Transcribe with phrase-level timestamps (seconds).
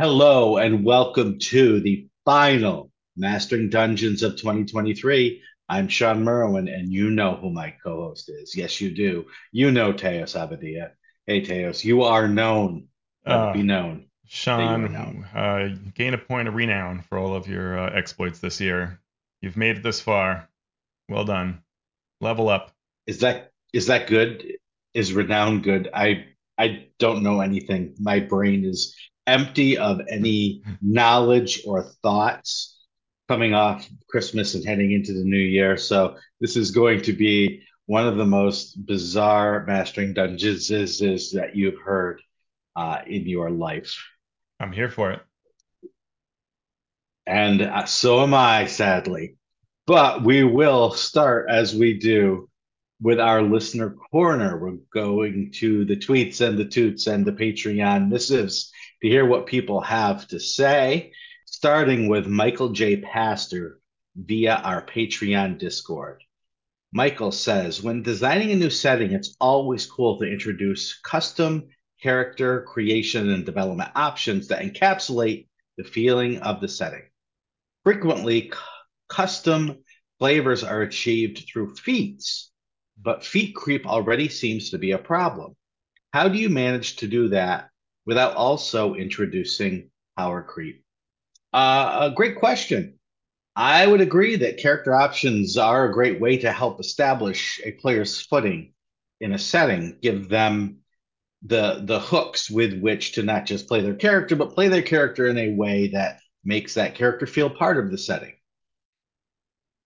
[0.00, 5.42] Hello and welcome to the final Mastering Dungeons of 2023.
[5.68, 8.56] I'm Shawn Merwin, and you know who my co-host is.
[8.56, 9.26] Yes, you do.
[9.50, 10.92] You know Teos Abadia.
[11.26, 12.86] Hey, Teos, you are known.
[13.26, 14.06] Uh, be known.
[14.28, 19.00] Shawn, uh, gain a point of renown for all of your uh, exploits this year.
[19.40, 20.48] You've made it this far.
[21.08, 21.60] Well done.
[22.20, 22.70] Level up.
[23.08, 24.46] Is that is that good?
[24.94, 25.90] Is renown good?
[25.92, 26.26] I
[26.56, 27.96] I don't know anything.
[27.98, 28.94] My brain is
[29.28, 32.78] empty of any knowledge or thoughts
[33.28, 35.76] coming off Christmas and heading into the new year.
[35.76, 41.32] So this is going to be one of the most bizarre mastering dungeons is, is
[41.32, 42.20] that you've heard
[42.76, 43.96] uh, in your life.
[44.60, 45.20] I'm here for it.
[47.26, 49.36] And uh, so am I, sadly.
[49.86, 52.48] But we will start as we do
[53.00, 54.58] with our listener corner.
[54.58, 59.46] We're going to the tweets and the toots and the Patreon missives to hear what
[59.46, 61.12] people have to say,
[61.46, 62.96] starting with Michael J.
[62.96, 63.78] Pastor
[64.16, 66.22] via our Patreon Discord.
[66.92, 71.68] Michael says, when designing a new setting, it's always cool to introduce custom
[72.02, 77.02] character creation and development options that encapsulate the feeling of the setting.
[77.84, 78.58] Frequently, c-
[79.08, 79.84] custom
[80.18, 82.50] flavors are achieved through feats,
[83.00, 85.54] but feat creep already seems to be a problem.
[86.12, 87.68] How do you manage to do that
[88.08, 90.82] without also introducing power creep?
[91.52, 92.94] Uh, a great question.
[93.54, 98.18] I would agree that character options are a great way to help establish a player's
[98.18, 98.72] footing
[99.20, 100.78] in a setting, give them
[101.42, 105.26] the the hooks with which to not just play their character, but play their character
[105.26, 108.34] in a way that makes that character feel part of the setting.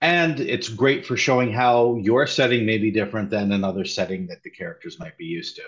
[0.00, 4.44] And it's great for showing how your setting may be different than another setting that
[4.44, 5.62] the characters might be used to.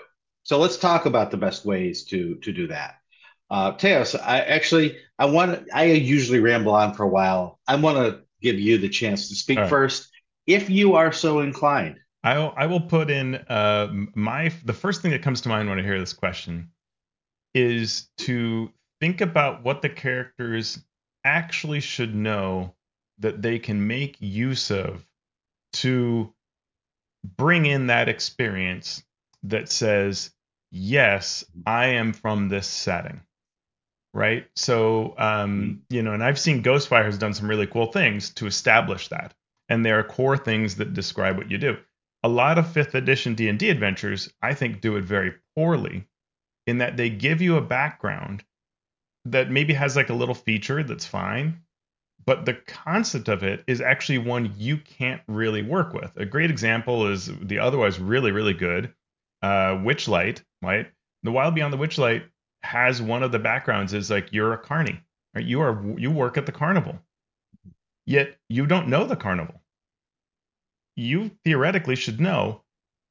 [0.45, 2.99] So let's talk about the best ways to to do that.
[3.49, 7.59] Uh, Teos, I actually I want I usually ramble on for a while.
[7.67, 9.69] I want to give you the chance to speak right.
[9.69, 10.09] first,
[10.45, 11.99] if you are so inclined.
[12.23, 15.79] I I will put in uh, my the first thing that comes to mind when
[15.79, 16.69] I hear this question
[17.55, 20.79] is to think about what the characters
[21.23, 22.75] actually should know
[23.17, 25.03] that they can make use of
[25.73, 26.31] to
[27.23, 29.03] bring in that experience
[29.43, 30.31] that says,
[30.71, 33.21] yes, I am from this setting.
[34.13, 34.47] Right.
[34.55, 38.47] So, um, you know, and I've seen Ghostfire has done some really cool things to
[38.47, 39.33] establish that.
[39.67, 41.77] And there are core things that describe what you do.
[42.23, 46.07] A lot of fifth edition D&D adventures, I think, do it very poorly
[46.65, 48.43] in that they give you a background
[49.25, 51.61] that maybe has like a little feature that's fine,
[52.25, 56.15] but the concept of it is actually one you can't really work with.
[56.17, 58.93] A great example is the otherwise really, really good
[59.45, 60.87] uh, Witchlight, right?
[61.21, 62.23] The Wild Beyond the Witchlight
[62.63, 64.99] has one of the backgrounds is like you're a carny,
[65.35, 65.45] right?
[65.45, 66.97] You are you work at the carnival,
[68.07, 69.61] yet you don't know the carnival.
[70.95, 72.63] You theoretically should know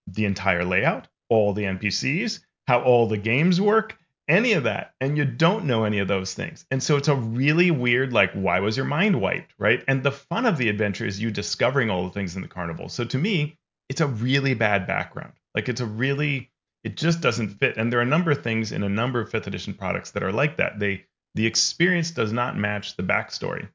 [0.09, 3.97] the entire layout, all the NPCs, how all the games work,
[4.27, 4.95] any of that.
[5.01, 6.67] And you don't know any of those things.
[6.71, 9.85] And so it's a really weird, like, why was your mind wiped, right?
[9.87, 12.89] And the fun of the adventure is you discovering all the things in the carnival.
[12.89, 13.59] So to me,
[13.89, 15.35] it's a really bad background.
[15.55, 16.51] Like, it's a really,
[16.83, 17.77] it just doesn't fit.
[17.77, 20.23] And there are a number of things in a number of fifth edition products that
[20.23, 20.79] are like that.
[20.79, 21.05] They,
[21.35, 23.69] the experience does not match the backstory.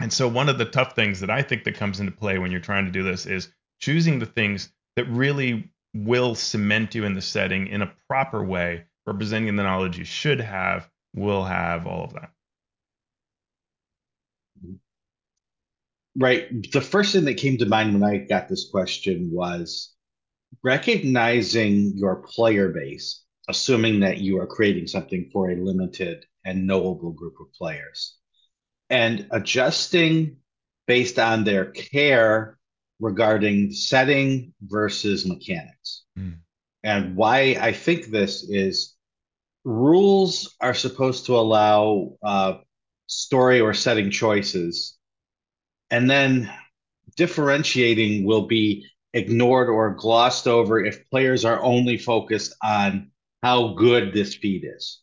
[0.00, 2.50] And so one of the tough things that I think that comes into play when
[2.50, 7.14] you're trying to do this is choosing the things that really will cement you in
[7.14, 12.04] the setting in a proper way, representing the knowledge you should have, will have, all
[12.04, 12.30] of that.
[16.16, 16.70] Right.
[16.72, 19.93] The first thing that came to mind when I got this question was
[20.62, 27.12] recognizing your player base, assuming that you are creating something for a limited and knowable
[27.12, 28.16] group of players,
[28.90, 30.36] and adjusting
[30.86, 32.58] based on their care
[33.00, 36.04] regarding setting versus mechanics.
[36.18, 36.38] Mm.
[36.82, 38.94] And why I think this is
[39.64, 42.58] rules are supposed to allow uh,
[43.06, 44.96] story or setting choices,
[45.90, 46.50] and then
[47.16, 53.10] differentiating will be ignored or glossed over if players are only focused on
[53.42, 55.00] how good this feat is.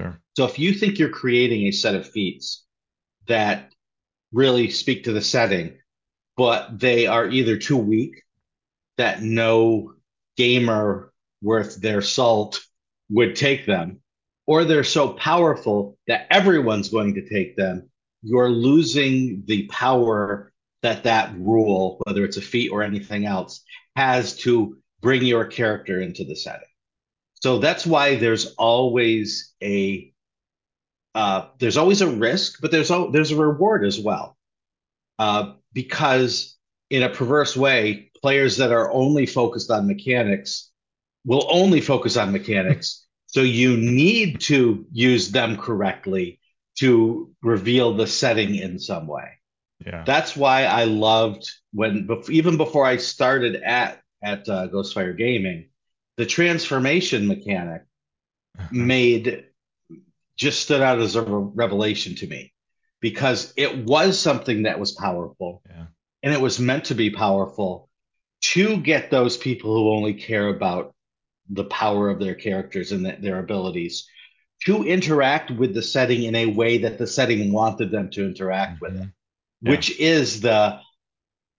[0.00, 0.20] Sure.
[0.36, 2.64] So if you think you're creating a set of feats
[3.26, 3.72] that
[4.32, 5.78] really speak to the setting,
[6.36, 8.22] but they are either too weak
[8.98, 9.94] that no
[10.36, 11.12] gamer
[11.42, 12.60] worth their salt
[13.08, 14.00] would take them,
[14.46, 17.88] or they're so powerful that everyone's going to take them,
[18.22, 20.52] you're losing the power
[20.82, 23.62] that that rule, whether it's a feat or anything else,
[23.94, 26.68] has to bring your character into the setting.
[27.42, 30.12] So that's why there's always a
[31.14, 34.36] uh, there's always a risk, but there's a, there's a reward as well.
[35.18, 36.56] Uh, because
[36.90, 40.70] in a perverse way, players that are only focused on mechanics
[41.24, 43.06] will only focus on mechanics.
[43.26, 46.38] so you need to use them correctly
[46.78, 49.35] to reveal the setting in some way.
[49.86, 50.02] Yeah.
[50.04, 55.68] That's why I loved when even before I started at at uh, Ghostfire Gaming,
[56.16, 57.82] the transformation mechanic
[58.58, 58.68] uh-huh.
[58.72, 59.44] made
[60.36, 62.52] just stood out as a revelation to me
[63.00, 65.86] because it was something that was powerful yeah.
[66.22, 67.88] and it was meant to be powerful
[68.40, 70.94] to get those people who only care about
[71.48, 74.08] the power of their characters and their abilities
[74.64, 78.82] to interact with the setting in a way that the setting wanted them to interact
[78.82, 78.94] mm-hmm.
[78.94, 79.08] with it,
[79.60, 79.70] yeah.
[79.70, 80.80] which is the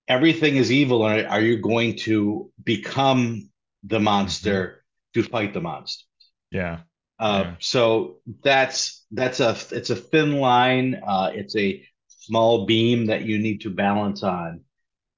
[0.07, 1.05] everything is evil.
[1.05, 3.49] And are you going to become
[3.83, 4.83] the monster
[5.15, 5.21] mm-hmm.
[5.21, 6.05] to fight the monster?
[6.51, 6.79] Yeah.
[7.19, 7.55] Uh, yeah.
[7.59, 11.01] So that's that's a it's a thin line.
[11.05, 14.61] Uh, it's a small beam that you need to balance on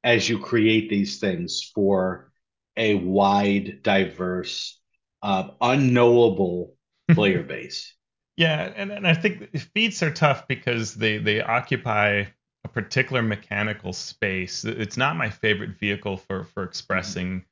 [0.04, 2.32] as you create these things for
[2.78, 4.80] a wide, diverse,
[5.22, 6.75] uh, unknowable
[7.12, 7.94] player base.
[8.38, 12.25] Yeah, and, and I think feats are tough because they they occupy
[12.74, 14.63] particular mechanical space.
[14.66, 17.45] It's not my favorite vehicle for for expressing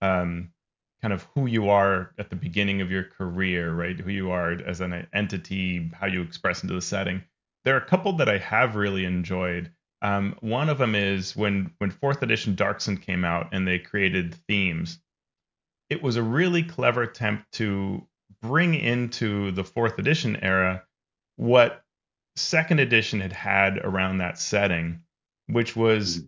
[0.00, 0.50] um,
[1.02, 3.98] kind of who you are at the beginning of your career, right?
[3.98, 7.22] Who you are as an entity, how you express into the setting.
[7.64, 9.70] There are a couple that I have really enjoyed.
[10.02, 13.78] Um, one of them is when when fourth edition Dark Sun came out and they
[13.78, 14.98] created themes.
[15.90, 18.06] It was a really clever attempt to
[18.40, 20.84] bring into the fourth edition era
[21.36, 21.82] what
[22.40, 25.00] second edition had had around that setting,
[25.46, 26.26] which was mm-hmm.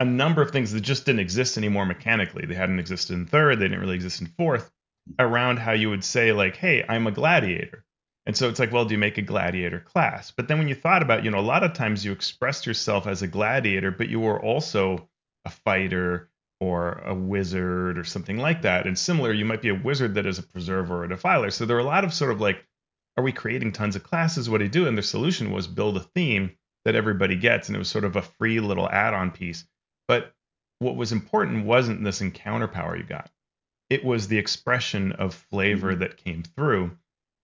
[0.00, 2.46] a number of things that just didn't exist anymore mechanically.
[2.46, 4.70] They hadn't existed in third, they didn't really exist in fourth,
[5.18, 7.84] around how you would say, like, hey, I'm a gladiator.
[8.26, 10.32] And so it's like, well, do you make a gladiator class?
[10.32, 13.06] But then when you thought about, you know, a lot of times you expressed yourself
[13.06, 15.08] as a gladiator, but you were also
[15.44, 18.86] a fighter or a wizard or something like that.
[18.86, 21.50] And similar, you might be a wizard that is a preserver or a defiler.
[21.50, 22.66] So there are a lot of sort of like,
[23.16, 24.48] are we creating tons of classes?
[24.48, 24.86] What do you do?
[24.86, 27.68] And the solution was build a theme that everybody gets.
[27.68, 29.64] And it was sort of a free little add on piece.
[30.08, 30.34] But
[30.78, 33.30] what was important wasn't this encounter power you got,
[33.88, 36.00] it was the expression of flavor mm-hmm.
[36.00, 36.96] that came through.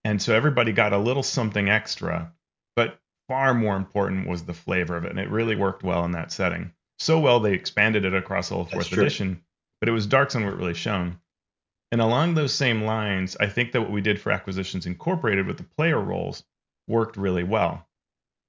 [0.04, 2.32] And so everybody got a little something extra,
[2.76, 2.98] but
[3.28, 5.10] far more important was the flavor of it.
[5.10, 6.72] And it really worked well in that setting
[7.02, 9.42] so well they expanded it across all fourth edition.
[9.80, 11.18] But it was Dark Sun where it really shone.
[11.92, 15.58] And along those same lines, I think that what we did for Acquisitions Incorporated with
[15.58, 16.42] the player roles
[16.88, 17.86] worked really well.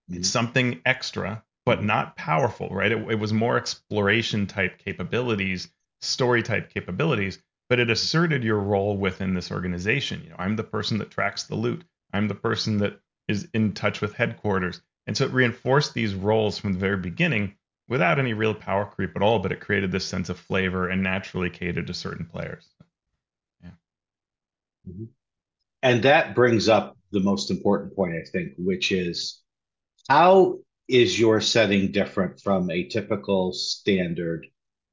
[0.10, 0.22] Mm-hmm.
[0.22, 2.94] It's something extra, but not powerful, right?
[2.94, 5.68] It, it was more exploration type capabilities,
[6.01, 7.38] story type capabilities,
[7.68, 10.22] but it asserted your role within this organization.
[10.24, 11.84] You know, I'm the person that tracks the loot.
[12.13, 12.98] I'm the person that
[13.28, 14.81] is in touch with headquarters.
[15.06, 17.56] And so it reinforced these roles from the very beginning
[17.89, 21.04] without any real power creep at all, but it created this sense of flavor and
[21.04, 22.73] naturally catered to certain players.
[24.88, 25.06] Mm-hmm.
[25.82, 29.42] And that brings up the most important point, I think, which is
[30.10, 34.48] how is your setting different from a typical standard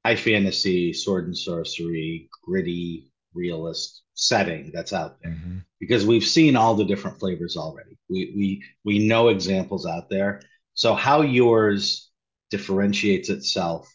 [0.05, 5.31] high fantasy, sword and sorcery, gritty, realist setting that's out there?
[5.31, 5.57] Mm-hmm.
[5.79, 7.97] Because we've seen all the different flavors already.
[8.09, 10.41] We we we know examples out there.
[10.73, 12.09] So how yours
[12.49, 13.89] differentiates itself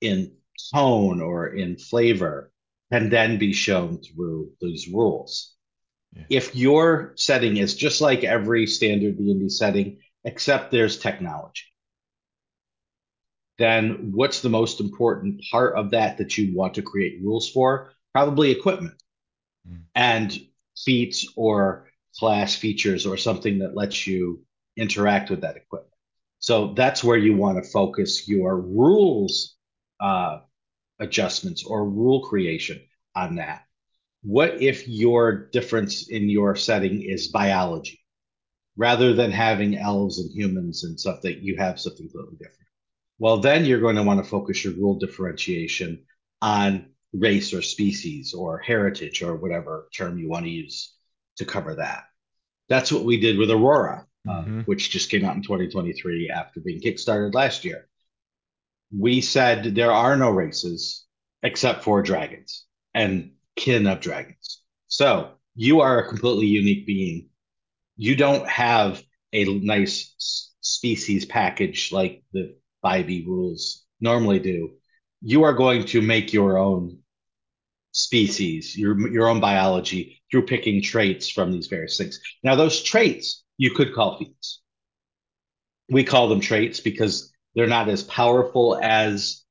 [0.00, 0.32] in
[0.74, 2.50] tone or in flavor
[2.92, 5.54] can then be shown through these rules.
[6.14, 6.24] Yeah.
[6.30, 11.64] If your setting is just like every standard D&D setting, except there's technology,
[13.58, 17.92] then what's the most important part of that that you want to create rules for?
[18.14, 18.94] Probably equipment
[19.68, 19.82] mm.
[19.94, 20.38] and
[20.76, 24.42] feats or class features or something that lets you
[24.76, 25.92] interact with that equipment.
[26.38, 29.56] So that's where you want to focus your rules
[30.00, 30.38] uh,
[30.98, 32.80] adjustments or rule creation
[33.14, 33.64] on that.
[34.22, 38.00] What if your difference in your setting is biology?
[38.76, 42.68] Rather than having elves and humans and stuff that you have something totally different.
[43.18, 46.04] Well, then you're going to want to focus your rule differentiation
[46.40, 50.94] on race or species or heritage or whatever term you want to use
[51.38, 52.04] to cover that.
[52.68, 54.06] That's what we did with Aurora.
[54.28, 54.60] Uh, mm-hmm.
[54.62, 57.88] which just came out in 2023 after being kickstarted last year.
[58.96, 61.04] We said there are no races
[61.42, 62.64] except for dragons
[62.94, 64.62] and kin of dragons.
[64.88, 67.28] So you are a completely unique being.
[67.96, 69.02] You don't have
[69.32, 70.14] a nice
[70.60, 74.74] species package like the 5e rules normally do.
[75.20, 76.98] You are going to make your own
[77.92, 82.20] species, your your own biology through picking traits from these various things.
[82.44, 84.60] Now, those traits you could call feats.
[85.90, 89.42] We call them traits because they're not as powerful as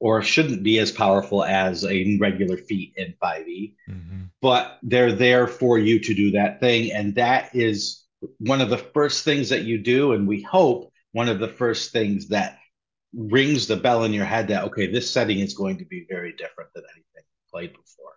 [0.00, 4.22] or shouldn't be as powerful as a regular feat in 5e, mm-hmm.
[4.42, 6.92] but they're there for you to do that thing.
[6.92, 8.04] And that is
[8.38, 10.12] one of the first things that you do.
[10.12, 12.58] And we hope one of the first things that
[13.16, 16.32] rings the bell in your head that, okay, this setting is going to be very
[16.32, 18.16] different than anything played before.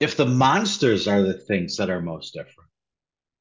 [0.00, 2.70] If the monsters are the things that are most different,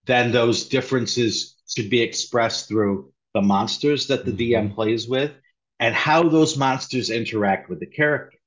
[0.05, 4.73] then those differences should be expressed through the monsters that the DM mm-hmm.
[4.73, 5.31] plays with
[5.79, 8.39] and how those monsters interact with the characters.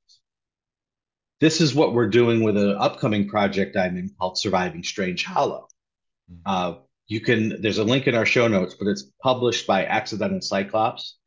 [1.41, 5.69] This is what we're doing with an upcoming project I'm in called Surviving Strange Hollow.
[6.33, 6.41] Mm-hmm.
[6.47, 6.75] Uh,
[7.07, 11.19] you can, there's a link in our show notes, but it's published by Accidental Cyclops.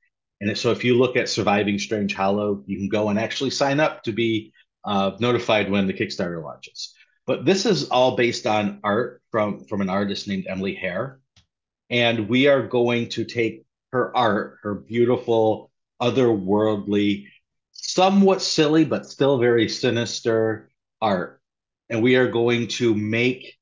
[0.41, 3.79] And so if you look at Surviving Strange Hollow, you can go and actually sign
[3.79, 4.53] up to be
[4.83, 6.95] uh, notified when the Kickstarter launches.
[7.27, 11.19] But this is all based on art from, from an artist named Emily Hare.
[11.91, 15.69] And we are going to take her art, her beautiful
[16.01, 17.27] otherworldly,
[17.73, 20.71] somewhat silly, but still very sinister
[21.01, 21.41] art.
[21.89, 23.57] And we are going to make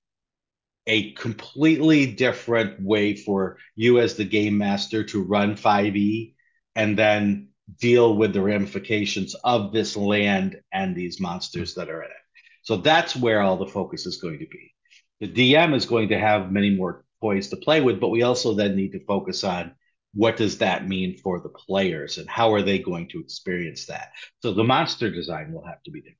[0.85, 6.33] a completely different way for you as the game master to run 5e
[6.75, 12.09] and then deal with the ramifications of this land and these monsters that are in
[12.09, 12.17] it.
[12.63, 14.73] So that's where all the focus is going to be.
[15.19, 18.53] The DM is going to have many more toys to play with, but we also
[18.53, 19.73] then need to focus on
[20.13, 24.11] what does that mean for the players and how are they going to experience that?
[24.41, 26.17] So the monster design will have to be different.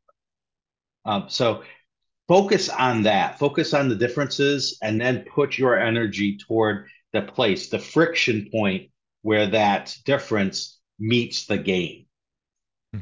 [1.05, 1.63] Um, so
[2.27, 7.69] focus on that, focus on the differences, and then put your energy toward the place,
[7.69, 8.91] the friction point
[9.23, 12.05] where that difference meets the game.
[12.93, 13.01] Hmm.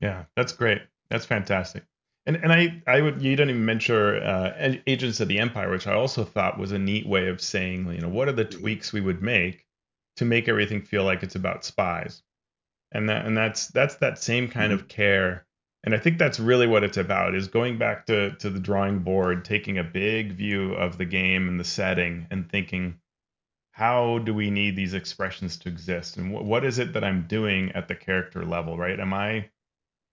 [0.00, 0.82] Yeah, that's great.
[1.10, 1.84] That's fantastic.
[2.28, 5.86] And and I I would you didn't even mention uh, Agents of the Empire, which
[5.86, 8.60] I also thought was a neat way of saying you know what are the mm-hmm.
[8.60, 9.64] tweaks we would make
[10.16, 12.22] to make everything feel like it's about spies.
[12.92, 14.82] And that and that's that's that same kind mm-hmm.
[14.82, 15.46] of care.
[15.84, 18.98] And I think that's really what it's about is going back to to the drawing
[18.98, 23.00] board, taking a big view of the game and the setting and thinking
[23.70, 27.26] how do we need these expressions to exist and wh- what is it that I'm
[27.26, 29.00] doing at the character level, right?
[29.00, 29.48] Am I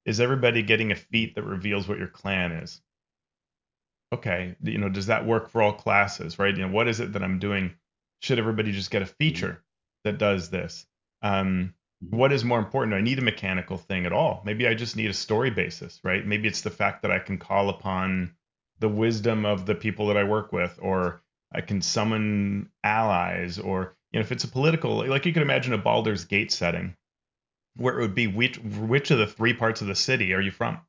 [0.06, 2.82] is everybody getting a feat that reveals what your clan is?
[4.14, 6.56] Okay, you know, does that work for all classes, right?
[6.56, 7.74] You know, what is it that I'm doing?
[8.22, 9.64] Should everybody just get a feature?
[10.06, 10.86] that does this.
[11.22, 11.74] Um,
[12.10, 12.94] what is more important?
[12.94, 14.42] Do I need a mechanical thing at all?
[14.46, 16.26] Maybe I just need a story basis, right?
[16.26, 18.36] Maybe it's the fact that I can call upon
[18.80, 21.22] the wisdom of the people that I work with, or
[21.52, 25.74] I can summon allies, or you know, if it's a political, like you can imagine
[25.74, 26.96] a Baldur's Gate setting,
[27.75, 30.51] where it would be which which of the three parts of the city are you
[30.51, 30.79] from,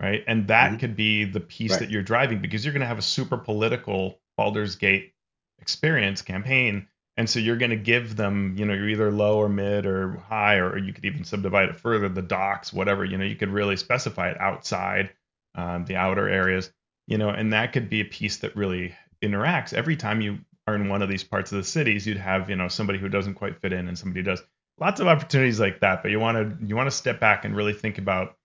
[0.00, 0.24] right?
[0.26, 0.78] And that mm-hmm.
[0.78, 1.80] could be the piece right.
[1.80, 5.14] that you're driving because you're going to have a super political Baldur's Gate
[5.58, 9.48] experience campaign and so you're going to give them, you know, you're either low or
[9.48, 13.24] mid or high, or you could even subdivide it further, the docks, whatever, you know,
[13.24, 15.10] you could really specify it outside
[15.54, 16.70] um, the outer areas,
[17.06, 19.72] you know, and that could be a piece that really interacts.
[19.72, 22.56] Every time you are in one of these parts of the cities, you'd have, you
[22.56, 24.42] know, somebody who doesn't quite fit in and somebody does.
[24.78, 27.56] Lots of opportunities like that, but you want to you want to step back and
[27.56, 28.36] really think about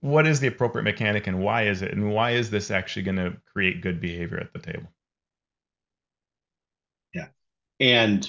[0.00, 3.16] what is the appropriate mechanic and why is it, and why is this actually going
[3.16, 4.88] to create good behavior at the table?
[7.14, 7.28] Yeah.
[7.78, 8.26] and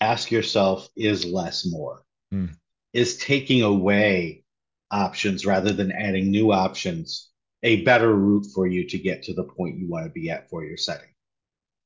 [0.00, 2.02] ask yourself is less more?
[2.32, 2.54] Mm.
[2.92, 4.44] is taking away
[4.90, 7.28] options rather than adding new options
[7.62, 10.48] a better route for you to get to the point you want to be at
[10.48, 11.10] for your setting?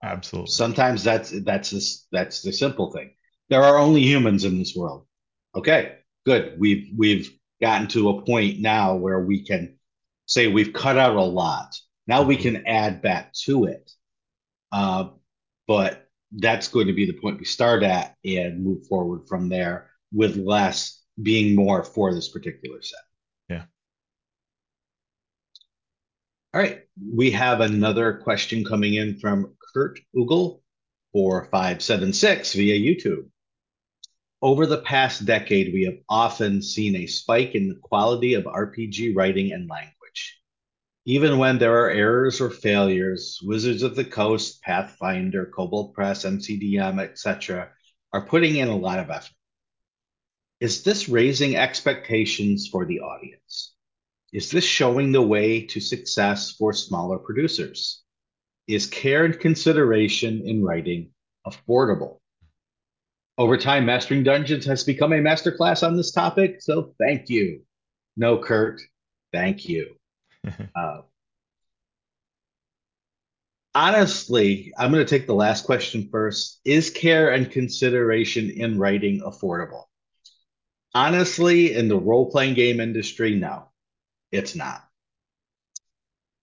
[0.02, 0.50] Absolutely.
[0.50, 3.14] Sometimes that's that's this that's the simple thing
[3.50, 5.06] there are only humans in this world
[5.54, 9.76] okay good we've we've gotten to a point now where we can
[10.26, 11.74] say we've cut out a lot
[12.06, 13.90] now we can add back to it
[14.72, 15.08] uh,
[15.66, 19.90] but that's going to be the point we start at and move forward from there
[20.12, 23.00] with less being more for this particular set.
[23.48, 23.64] Yeah.
[26.52, 26.80] All right.
[27.12, 30.60] We have another question coming in from Kurt Ugal
[31.12, 33.26] for 576 via YouTube.
[34.42, 39.16] Over the past decade, we have often seen a spike in the quality of RPG
[39.16, 40.40] writing and language.
[41.06, 47.00] Even when there are errors or failures, Wizards of the Coast, Pathfinder, Kobold Press, MCDM,
[47.00, 47.70] etc.,
[48.12, 49.34] are putting in a lot of effort.
[50.60, 53.74] Is this raising expectations for the audience?
[54.32, 58.02] Is this showing the way to success for smaller producers?
[58.66, 61.10] Is care and consideration in writing
[61.46, 62.20] affordable?
[63.36, 67.62] Over time, Mastering Dungeons has become a masterclass on this topic, so thank you.
[68.16, 68.80] No, Kurt,
[69.32, 69.96] thank you.
[70.76, 71.00] uh,
[73.76, 76.60] Honestly, I'm going to take the last question first.
[76.64, 79.84] Is care and consideration in writing affordable?
[80.94, 83.64] Honestly, in the role-playing game industry, no,
[84.30, 84.84] it's not.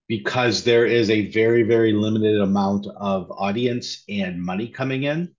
[0.08, 5.34] Because there is a very, very limited amount of audience and money coming in,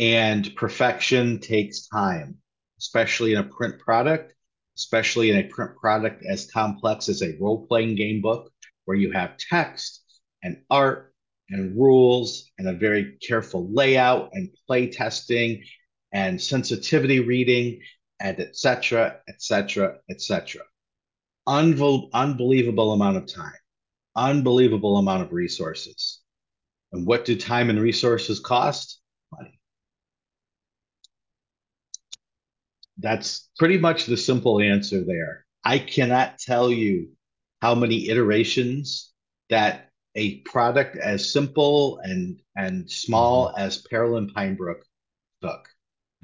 [0.00, 2.38] and perfection takes time,
[2.78, 4.34] especially in a print product,
[4.76, 8.50] especially in a print product as complex as a role-playing game book,
[8.86, 10.02] where you have text
[10.42, 11.14] and art
[11.50, 15.62] and rules and a very careful layout and play testing
[16.12, 17.80] and sensitivity reading
[18.18, 20.62] and etc etc etc
[21.46, 23.52] unbelievable amount of time
[24.16, 26.20] unbelievable amount of resources.
[26.92, 29.00] And what do time and resources cost?
[29.32, 29.59] Money
[33.00, 37.08] that's pretty much the simple answer there i cannot tell you
[37.60, 39.12] how many iterations
[39.50, 43.60] that a product as simple and and small mm-hmm.
[43.60, 44.82] as Peril Pinebrook
[45.42, 45.68] took.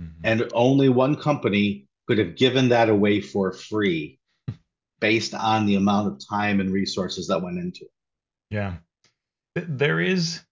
[0.00, 0.20] Mm-hmm.
[0.24, 4.18] And only one company could have given that away for free
[5.00, 7.90] based on the amount of time and resources that went into it.
[8.50, 8.74] Yeah.
[9.54, 10.42] There is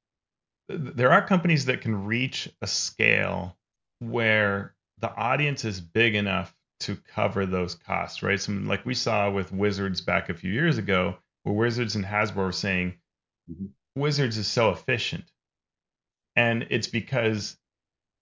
[0.68, 3.58] there are companies that can reach a scale
[3.98, 8.40] where the audience is big enough to cover those costs, right?
[8.40, 12.36] Some like we saw with Wizards back a few years ago, where Wizards and Hasbro
[12.36, 12.94] were saying,
[13.50, 13.66] Mm-hmm.
[14.00, 15.24] Wizards is so efficient.
[16.36, 17.56] And it's because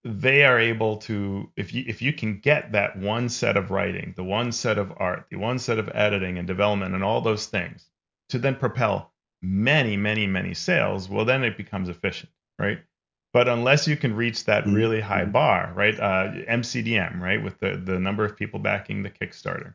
[0.04, 4.12] they are able to if you if you can get that one set of writing,
[4.16, 7.46] the one set of art, the one set of editing and development and all those
[7.46, 7.88] things
[8.30, 12.80] to then propel many, many, many sales, well then it becomes efficient, right?
[13.32, 14.74] But unless you can reach that mm-hmm.
[14.74, 15.32] really high mm-hmm.
[15.32, 15.98] bar, right?
[15.98, 19.74] Uh, MCDM, right, with the the number of people backing the Kickstarter,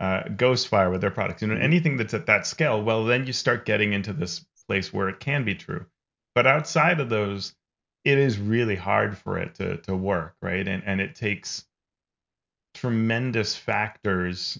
[0.00, 3.32] uh, Ghostfire with their products, you know, anything that's at that scale, well then you
[3.32, 5.86] start getting into this place where it can be true.
[6.34, 7.54] But outside of those,
[8.04, 10.66] it is really hard for it to to work, right?
[10.66, 11.64] And and it takes
[12.74, 14.58] tremendous factors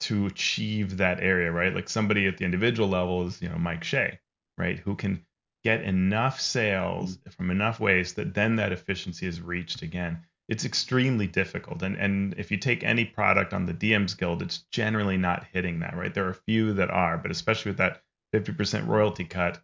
[0.00, 1.74] to achieve that area, right?
[1.74, 4.18] Like somebody at the individual level is, you know, Mike Shea,
[4.56, 4.78] right?
[4.78, 5.24] Who can
[5.64, 7.30] get enough sales mm-hmm.
[7.30, 10.22] from enough ways that then that efficiency is reached again.
[10.48, 11.82] It's extremely difficult.
[11.82, 15.80] And and if you take any product on the DMs Guild, it's generally not hitting
[15.80, 16.12] that, right?
[16.12, 18.02] There are a few that are, but especially with that
[18.34, 19.60] 50% royalty cut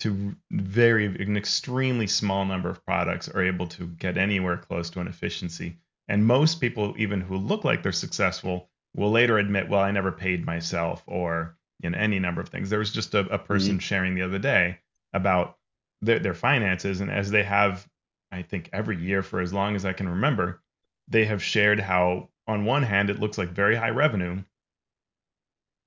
[0.00, 5.00] to very an extremely small number of products are able to get anywhere close to
[5.00, 9.80] an efficiency and most people even who look like they're successful will later admit well
[9.80, 13.38] i never paid myself or in any number of things there was just a, a
[13.38, 13.78] person mm-hmm.
[13.78, 14.78] sharing the other day
[15.16, 15.56] about
[16.02, 17.86] their, their finances and as they have
[18.30, 20.62] i think every year for as long as i can remember
[21.08, 24.42] they have shared how on one hand it looks like very high revenue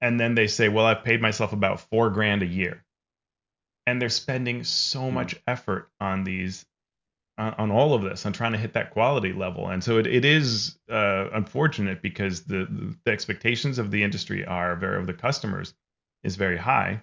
[0.02, 2.84] and then they say, well, I've paid myself about four grand a year.
[3.86, 5.14] And they're spending so hmm.
[5.14, 6.66] much effort on these,
[7.38, 9.68] on, on, all of this, on trying to hit that quality level.
[9.68, 14.76] And so it, it is uh, unfortunate because the, the expectations of the industry are
[14.76, 15.74] very, of the customers
[16.24, 17.02] is very high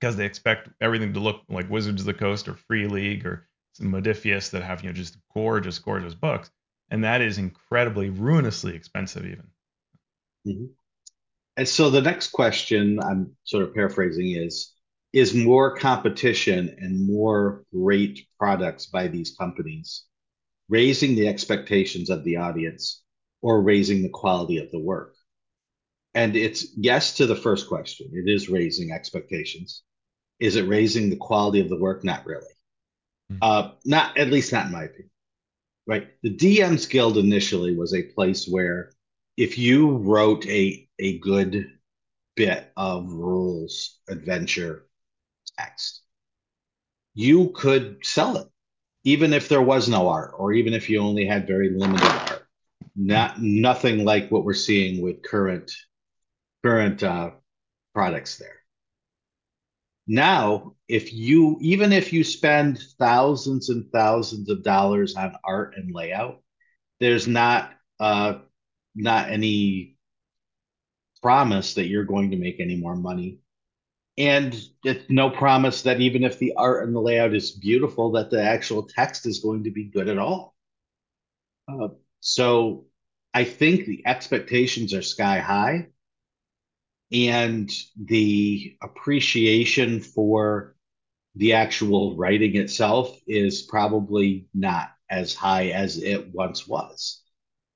[0.00, 3.48] because they expect everything to look like Wizards of the Coast or Free League or
[3.80, 6.50] Modiphius that have, you know, just gorgeous, gorgeous books.
[6.90, 9.48] And that is incredibly, ruinously expensive even.
[10.46, 10.64] Mm-hmm.
[11.56, 14.72] And so the next question I'm sort of paraphrasing is
[15.12, 20.04] is more competition and more great products by these companies
[20.68, 23.02] raising the expectations of the audience
[23.40, 25.14] or raising the quality of the work?
[26.14, 28.10] And it's yes to the first question.
[28.12, 29.82] It is raising expectations.
[30.40, 32.04] Is it raising the quality of the work?
[32.04, 32.46] Not really.
[33.32, 33.38] Mm-hmm.
[33.42, 35.10] Uh, not at least not in my opinion.
[35.86, 36.08] Right.
[36.22, 38.92] The DMs Guild initially was a place where
[39.36, 41.70] if you wrote a a good
[42.36, 44.86] bit of rules adventure
[45.58, 46.02] text,
[47.14, 48.48] you could sell it,
[49.04, 52.46] even if there was no art, or even if you only had very limited art.
[52.94, 55.72] Not nothing like what we're seeing with current
[56.62, 57.30] current uh,
[57.94, 58.58] products there.
[60.08, 65.94] Now, if you even if you spend thousands and thousands of dollars on art and
[65.94, 66.42] layout,
[66.98, 68.38] there's not uh,
[68.94, 69.98] not any
[71.20, 73.40] promise that you're going to make any more money.
[74.16, 78.30] And it's no promise that even if the art and the layout is beautiful, that
[78.30, 80.56] the actual text is going to be good at all.
[81.70, 81.88] Uh,
[82.20, 82.86] so
[83.34, 85.88] I think the expectations are sky high
[87.12, 90.76] and the appreciation for
[91.36, 97.22] the actual writing itself is probably not as high as it once was.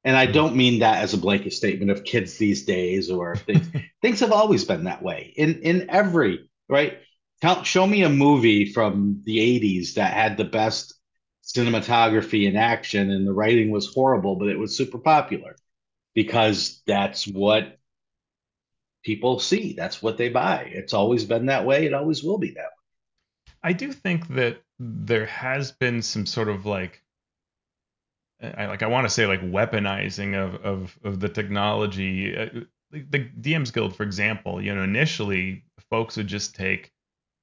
[0.05, 0.33] And I hmm.
[0.33, 3.68] don't mean that as a blanket statement of kids these days or things.
[4.03, 6.99] things have always been that way in in every right.
[7.40, 10.95] count, show me a movie from the 80s that had the best
[11.45, 15.57] cinematography and action and the writing was horrible, but it was super popular
[16.14, 17.79] because that's what
[19.03, 19.75] people see.
[19.75, 20.71] That's what they buy.
[20.73, 21.87] It's always been that way.
[21.87, 23.53] It always will be that way.
[23.62, 27.03] I do think that there has been some sort of like
[28.43, 32.37] I like I want to say like weaponizing of of of the technology.
[32.37, 32.61] Uh,
[32.91, 36.93] the DMs Guild, for example, you know, initially folks would just take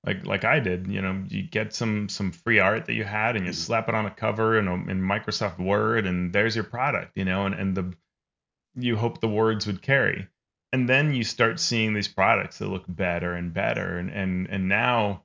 [0.06, 3.36] like like I did, you know, you get some some free art that you had
[3.36, 3.58] and you mm-hmm.
[3.58, 7.26] slap it on a cover in, a, in Microsoft Word and there's your product, you
[7.26, 7.94] know, and and the
[8.76, 10.28] you hope the words would carry.
[10.72, 14.68] And then you start seeing these products that look better and better and and and
[14.68, 15.24] now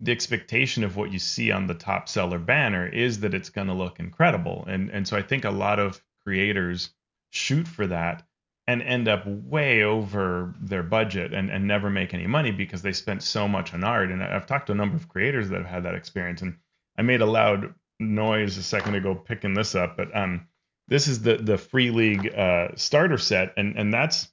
[0.00, 3.66] the expectation of what you see on the top seller banner is that it's going
[3.66, 4.64] to look incredible.
[4.68, 6.90] And and so I think a lot of creators
[7.30, 8.24] shoot for that
[8.66, 12.92] and end up way over their budget and, and never make any money because they
[12.92, 14.10] spent so much on art.
[14.10, 16.42] And I've talked to a number of creators that have had that experience.
[16.42, 16.58] And
[16.98, 20.46] I made a loud noise a second ago picking this up, but um,
[20.88, 24.28] this is the the Free League uh, starter set, and and that's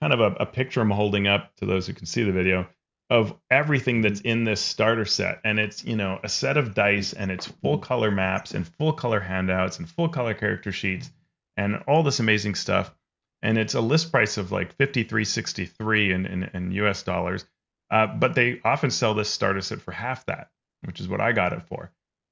[0.00, 2.68] kind of a, a picture I'm holding up to those who can see the video
[3.10, 5.40] of everything that's in this starter set.
[5.44, 8.92] And it's you know a set of dice and it's full color maps and full
[8.92, 11.10] color handouts and full color character sheets
[11.56, 12.94] and all this amazing stuff.
[13.42, 17.44] And it's a list price of like 53.63 in, in, in us dollars.
[17.90, 20.48] Uh, but they often sell this starter set for half that
[20.84, 21.90] which is what i got it for.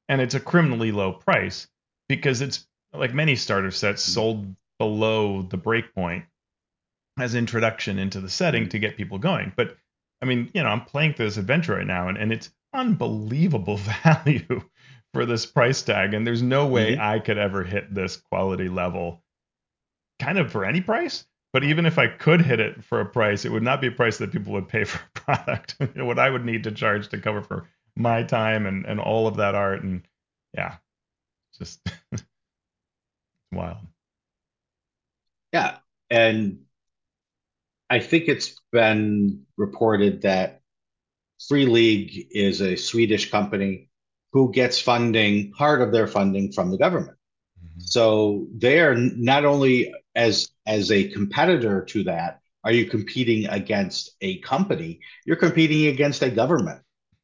[0.09, 1.69] And it's a criminally low price
[2.09, 6.25] because it's like many starter sets sold below the breakpoint
[7.19, 9.77] as introduction into the setting to get people going but
[10.23, 13.77] I mean, you know, I'm playing through this adventure right now, and, and it's unbelievable
[14.05, 14.63] value
[15.13, 16.15] for this price tag.
[16.15, 17.03] And there's no way mm-hmm.
[17.03, 19.23] I could ever hit this quality level
[20.21, 21.27] kind of for any price.
[21.53, 23.93] But even if I could hit it for a price, it would not be a
[23.93, 25.77] price that people would pay for a product.
[25.81, 29.01] you know, what I would need to charge to cover for my time and, and
[29.01, 29.83] all of that art.
[29.83, 30.03] And
[30.55, 30.77] yeah,
[31.59, 31.81] just
[33.53, 33.79] wild.
[35.53, 35.79] Yeah.
[36.09, 36.61] And
[37.93, 40.63] I think it's been reported that
[41.47, 43.91] Free League is a Swedish company
[44.33, 47.19] who gets funding, part of their funding from the government.
[47.63, 47.81] Mm-hmm.
[47.81, 54.17] So they are not only as as a competitor to that, are you competing against
[54.23, 55.01] a company?
[55.27, 56.81] You're competing against a government,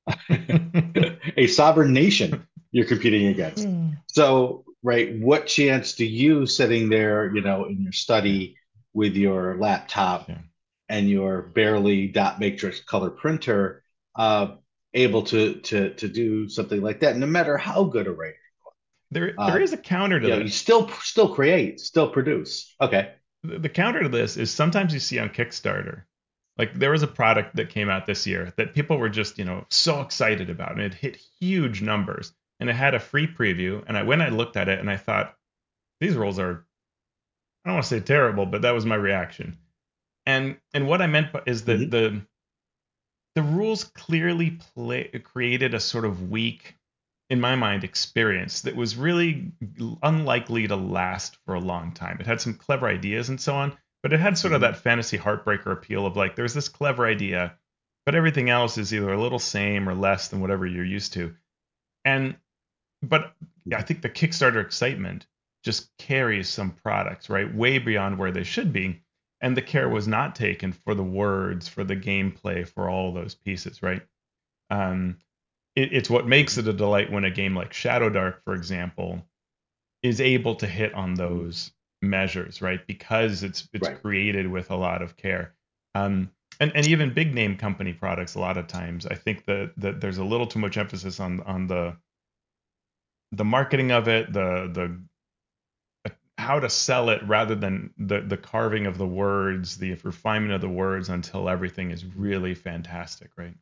[0.28, 2.46] a sovereign nation.
[2.72, 3.66] You're competing against.
[3.66, 3.96] Mm.
[4.08, 8.58] So, right, what chance do you sitting there, you know, in your study
[8.92, 10.28] with your laptop?
[10.28, 10.40] Yeah
[10.88, 13.82] and your barely dot matrix color printer
[14.16, 14.54] uh,
[14.94, 18.36] able to to to do something like that, no matter how good a writer.
[19.10, 20.42] There, uh, there is a counter to you that.
[20.42, 22.74] you still still create, still produce.
[22.80, 23.12] Okay.
[23.42, 26.02] The, the counter to this is sometimes you see on Kickstarter,
[26.58, 29.44] like there was a product that came out this year that people were just you
[29.44, 33.82] know so excited about, and it hit huge numbers, and it had a free preview.
[33.86, 35.34] And I when I looked at it, and I thought,
[36.00, 36.66] these rules are,
[37.64, 39.58] I don't want to say terrible, but that was my reaction
[40.28, 41.90] and and what I meant is that mm-hmm.
[41.90, 42.22] the
[43.34, 46.76] the rules clearly play, created a sort of weak,
[47.30, 49.52] in my mind, experience that was really
[50.02, 52.18] unlikely to last for a long time.
[52.20, 54.72] It had some clever ideas and so on, but it had sort of mm-hmm.
[54.72, 57.54] that fantasy heartbreaker appeal of like there's this clever idea,
[58.04, 61.34] but everything else is either a little same or less than whatever you're used to.
[62.04, 62.36] And
[63.02, 63.32] but
[63.64, 65.26] yeah, I think the Kickstarter excitement
[65.64, 69.00] just carries some products right way beyond where they should be
[69.40, 73.34] and the care was not taken for the words, for the gameplay, for all those
[73.34, 74.02] pieces, right?
[74.70, 75.18] Um,
[75.76, 79.24] it, it's what makes it a delight when a game like Shadow Dark, for example,
[80.02, 81.72] is able to hit on those
[82.02, 82.84] measures, right?
[82.86, 84.00] Because it's it's right.
[84.00, 85.54] created with a lot of care.
[85.94, 89.72] Um, and, and even big name company products, a lot of times, I think that
[89.76, 91.96] that there's a little too much emphasis on on the
[93.32, 95.00] the marketing of it, the the
[96.38, 100.60] how to sell it rather than the the carving of the words, the refinement of
[100.60, 103.54] the words until everything is really fantastic, right?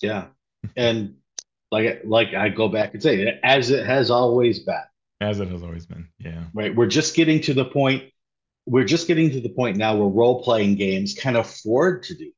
[0.00, 0.28] Yeah,
[0.76, 1.16] and
[1.70, 4.82] like like I go back and say, as it has always been.
[5.20, 6.44] As it has always been, yeah.
[6.54, 8.04] Right, we're just getting to the point.
[8.66, 12.32] We're just getting to the point now where role playing games can afford to do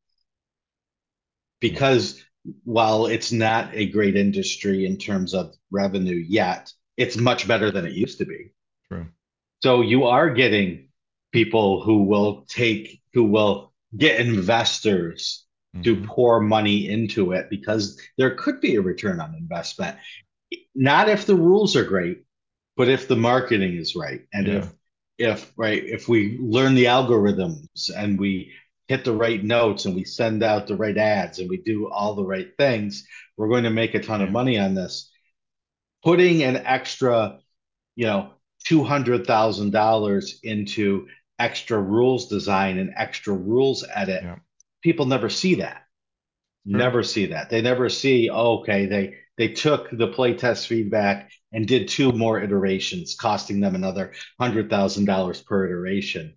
[1.60, 2.22] because
[2.64, 7.86] while it's not a great industry in terms of revenue yet, it's much better than
[7.86, 8.52] it used to be.
[8.88, 9.06] True.
[9.62, 10.88] So you are getting
[11.32, 15.82] people who will take, who will get investors mm-hmm.
[15.82, 19.96] to pour money into it because there could be a return on investment.
[20.74, 22.24] Not if the rules are great,
[22.76, 24.54] but if the marketing is right and yeah.
[24.54, 24.72] if
[25.18, 28.52] if right if we learn the algorithms and we
[28.88, 32.14] hit the right notes and we send out the right ads and we do all
[32.14, 35.09] the right things, we're going to make a ton of money on this.
[36.02, 37.38] Putting an extra,
[37.96, 38.30] you know,
[38.66, 41.08] $200,000 into
[41.38, 44.36] extra rules design and extra rules edit, Yeah.
[44.82, 45.82] people never see that.
[46.66, 47.48] Never see that.
[47.48, 52.38] They never see, oh, okay, they they took the playtest feedback and did two more
[52.42, 56.36] iterations, costing them another hundred thousand dollars per iteration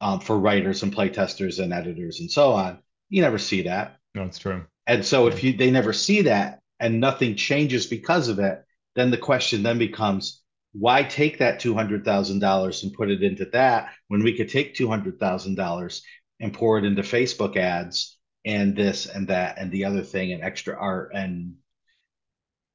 [0.00, 2.78] um, for writers and playtesters and editors and so on.
[3.10, 3.98] You never see that.
[4.14, 4.64] No, it's true.
[4.86, 8.64] And so if you they never see that and nothing changes because of it,
[8.98, 13.22] then the question then becomes, why take that two hundred thousand dollars and put it
[13.22, 16.02] into that when we could take two hundred thousand dollars
[16.40, 20.42] and pour it into Facebook ads and this and that and the other thing and
[20.42, 21.54] extra art and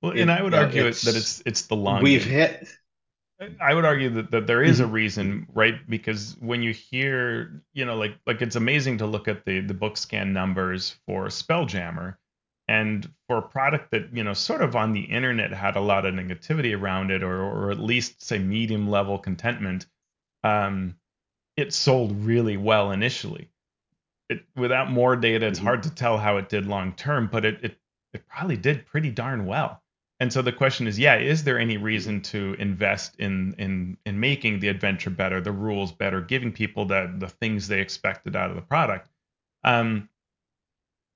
[0.02, 2.32] Well, It- and I would argue it's- that it's it's the long we've game.
[2.32, 2.68] hit
[3.60, 4.92] I would argue that, that there is a Mhm.
[4.92, 5.76] reason, right?
[5.90, 9.74] Because when you hear, you know, like like it's amazing to look at the the
[9.74, 12.16] book scan numbers for Spelljammer,
[12.68, 16.06] and for a product that you know sort of on the internet had a lot
[16.06, 19.88] of negativity around it, or or at least say medium level contentment,
[20.44, 20.96] um,
[21.58, 23.50] it sold really well initially.
[24.30, 25.64] It without more data, it's Mhm.
[25.64, 27.80] hard to tell how it did long term, but it it
[28.14, 29.82] it probably did pretty darn well.
[30.20, 34.20] And so the question is, yeah, is there any reason to invest in in in
[34.20, 38.50] making the adventure better, the rules better, giving people the the things they expected out
[38.50, 39.10] of the product?
[39.64, 40.10] Um,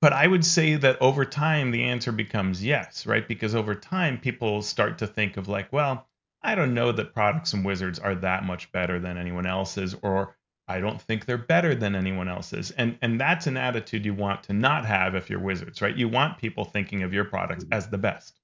[0.01, 3.27] but I would say that over time the answer becomes yes, right?
[3.27, 6.07] Because over time people start to think of like, well,
[6.41, 10.35] I don't know that products and wizards are that much better than anyone else's, or
[10.67, 12.71] I don't think they're better than anyone else's.
[12.71, 15.95] And and that's an attitude you want to not have if you're wizards, right?
[15.95, 17.73] You want people thinking of your products mm-hmm.
[17.73, 18.39] as the best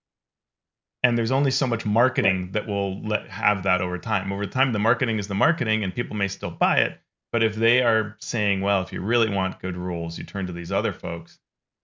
[1.03, 4.31] and there's only so much marketing that will let have that over time.
[4.31, 6.99] Over time, the marketing is the marketing, and people may still buy it.
[7.31, 10.53] But if they are saying, well, if you really want good rules, you turn to
[10.53, 11.39] these other folks,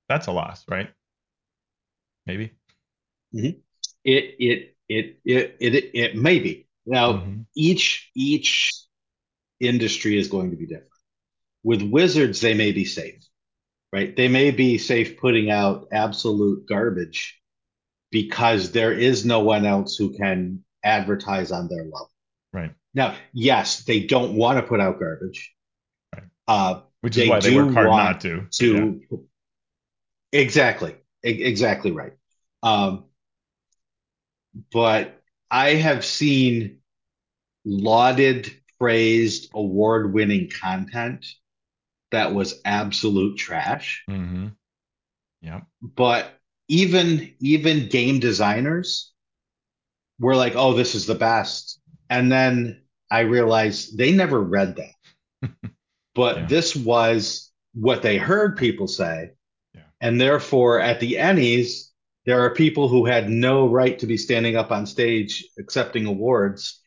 [0.09, 0.89] that's a loss, right?
[2.25, 2.51] Maybe.
[3.33, 3.55] it
[4.03, 7.45] it it it it, it may be now Mhm.
[7.55, 8.71] each each
[9.59, 10.89] industry is going to be different
[11.63, 13.23] with wizards they may be safe
[13.93, 17.39] right they may be safe putting out absolute garbage
[18.09, 22.09] because there is no one else who can advertise on their level
[22.53, 22.73] Right.
[22.95, 25.53] now yes they don't want to put out garbage
[26.15, 26.23] Right.
[26.47, 28.47] uh Which is They why they work hard not to.
[28.53, 29.01] to
[30.31, 32.13] exactly E- exactly right
[32.63, 33.05] um
[34.71, 36.77] but i have seen
[37.65, 41.25] lauded praised award-winning content
[42.11, 44.15] that was absolute trash Yeah.
[44.15, 44.47] hmm
[45.41, 45.63] Yep.
[45.81, 46.37] but
[46.67, 49.13] even even game designers
[50.19, 55.49] were like oh this is the best and then i realized they never read that
[56.15, 56.45] but Yeah.
[56.47, 59.38] this was what they heard people say Yeah.
[60.01, 61.85] And therefore at the ennies
[62.25, 66.81] there are people who had no right to be standing up on stage accepting awards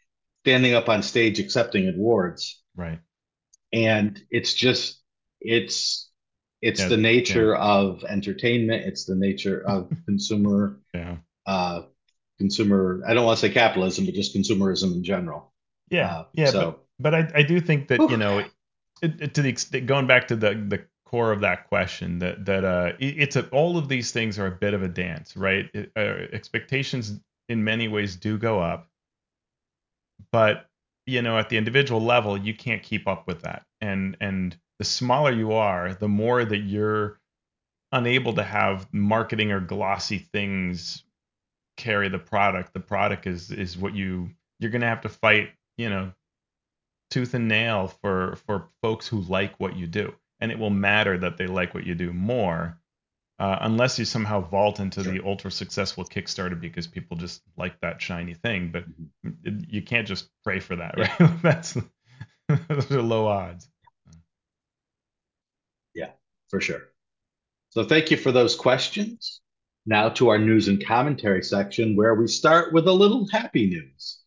[0.45, 2.99] standing up on stage accepting awards Right.
[3.73, 5.01] and it's just
[5.41, 6.11] it's
[6.61, 11.17] it's Yeah, the nature of entertainment it's the nature of consumer Yeah.
[11.47, 11.83] uh
[12.39, 15.53] consumer i don't want to say capitalism but just consumerism in general
[15.91, 16.09] Yeah.
[16.17, 16.51] Uh, yeah.
[16.51, 18.11] so- But but I, I do think that, Whew.
[18.11, 21.69] you know, it, it, to the extent going back to the the core of that
[21.69, 24.83] question that that uh it- it's a, all of these things are a bit of
[24.85, 25.71] a dance, right?
[25.75, 26.01] It, uh,
[26.35, 27.21] expectations
[27.51, 28.89] in many ways do go up,
[30.33, 30.67] but
[31.07, 33.65] you know, at the individual level, you can't keep up with that.
[33.81, 37.21] And and the smaller you are, the more that you're
[37.93, 41.05] unable to have marketing or glossy things
[41.77, 42.75] carry the product.
[42.75, 46.13] The product is is what you you're to have to fight, you know,
[47.11, 50.15] tooth and nail for for folks who like what you do.
[50.43, 52.79] And it will matter that they like what you do more.
[53.39, 58.03] Uh, unless you somehow vault into the ultra successful Kickstarter because people just like that
[58.03, 58.85] shiny thing, but
[59.45, 61.43] it- you can't just pray for that, right?
[61.43, 61.79] That's
[62.69, 63.69] those are low odds.
[65.95, 66.11] Yeah,
[66.51, 66.83] for sure
[67.71, 69.41] so thank you for those questions
[69.87, 74.21] now to our news and commentary section where we start with a little happy news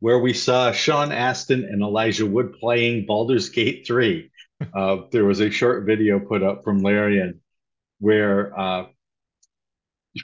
[0.00, 4.30] where we saw sean astin and elijah wood playing Baldur's Gate 3
[4.74, 7.40] uh, there was a short video put up from larian
[7.98, 8.86] where uh,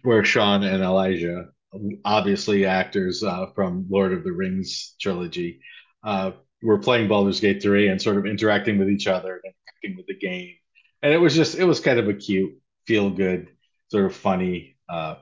[0.03, 1.47] where sean and elijah
[2.05, 5.61] obviously actors uh, from lord of the rings trilogy
[6.05, 9.97] uh, were playing Baldur's Gate 3 and sort of interacting with each other and interacting
[9.97, 10.55] with the game.
[11.03, 13.49] And it was just it was kind of a cute feel good
[13.91, 15.17] sort of funny uh,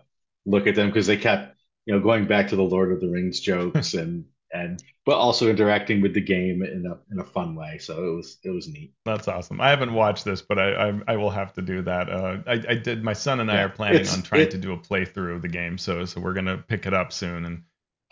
[0.46, 3.08] look at them because they kept you know going back to the Lord of the
[3.08, 4.24] Rings jokes and
[4.56, 7.78] and but also interacting with the game in a in a fun way.
[7.78, 8.92] So it was it was neat.
[9.04, 9.60] That's awesome.
[9.60, 12.10] I haven't watched this, but I I, I will have to do that.
[12.10, 13.04] Uh, I I did.
[13.04, 15.48] My son and I are planning on trying it, to do a playthrough of the
[15.48, 17.44] game, so so we're gonna pick it up soon.
[17.44, 17.62] And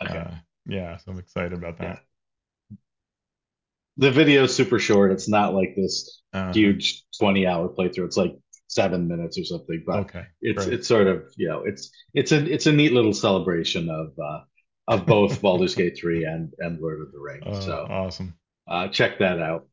[0.03, 0.17] okay.
[0.17, 0.31] Uh,
[0.67, 1.83] yeah, so I'm excited about that.
[2.71, 2.77] Yeah.
[3.97, 5.11] The video is super short.
[5.11, 6.51] It's not like this uh-huh.
[6.51, 8.05] huge 20 hour playthrough.
[8.05, 8.35] It's like
[8.67, 9.83] seven minutes or something.
[9.85, 13.13] But okay, it's it's sort of you know it's it's a it's a neat little
[13.13, 14.41] celebration of uh,
[14.87, 17.43] of both Baldur's Gate 3 and, and Lord of the Rings.
[17.45, 18.35] Oh, so awesome.
[18.67, 19.67] Uh, check that out.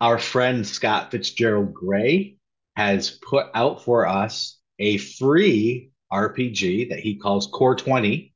[0.00, 2.36] Our friend Scott Fitzgerald Gray
[2.76, 8.32] has put out for us a free RPG that he calls Core 20.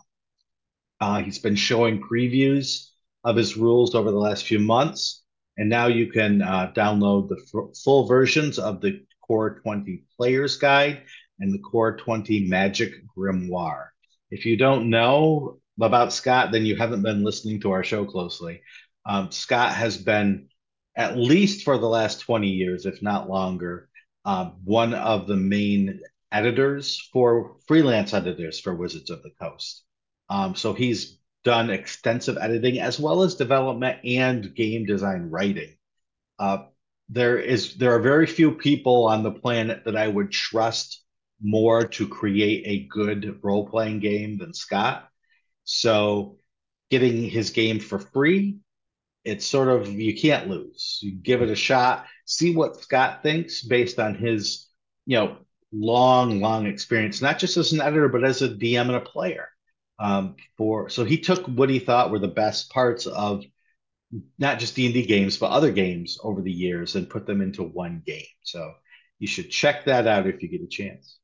[0.99, 2.89] Uh, he's been showing previews
[3.27, 5.25] of his rules over the last few months.
[5.59, 10.57] And now you can uh, download the f- full versions of the Core 20 Player's
[10.57, 11.03] Guide
[11.41, 13.89] and the Core 20 Magic Grimoire.
[14.31, 18.63] If you don't know about Scott, then you haven't been listening to our show closely.
[19.05, 20.49] Um, Scott has been,
[20.97, 23.89] at least for the last 20 years, if not longer,
[24.25, 29.83] uh, one of the main editors for freelance editors for Wizards of the Coast.
[30.29, 35.77] Um, so he's done extensive editing as well as development and game design writing.
[36.41, 36.65] Uh,
[37.09, 41.05] there is there are very few people on the planet that I would trust
[41.41, 45.09] more to create a good role playing game than Scott.
[45.63, 46.39] So
[46.91, 48.59] getting his game for free,
[49.25, 50.99] it's sort of you can't lose.
[51.01, 54.67] You give it a shot, see what Scott thinks based on his,
[55.05, 55.37] you know,
[55.73, 59.49] long, long experience, not just as an editor, but as a DM and a player
[59.99, 63.45] um, for so he took what he thought were the best parts of
[64.39, 68.03] not just D&D games but other games over the years and put them into one
[68.05, 68.25] game.
[68.43, 68.75] So
[69.19, 71.19] you should check that out if you get a chance.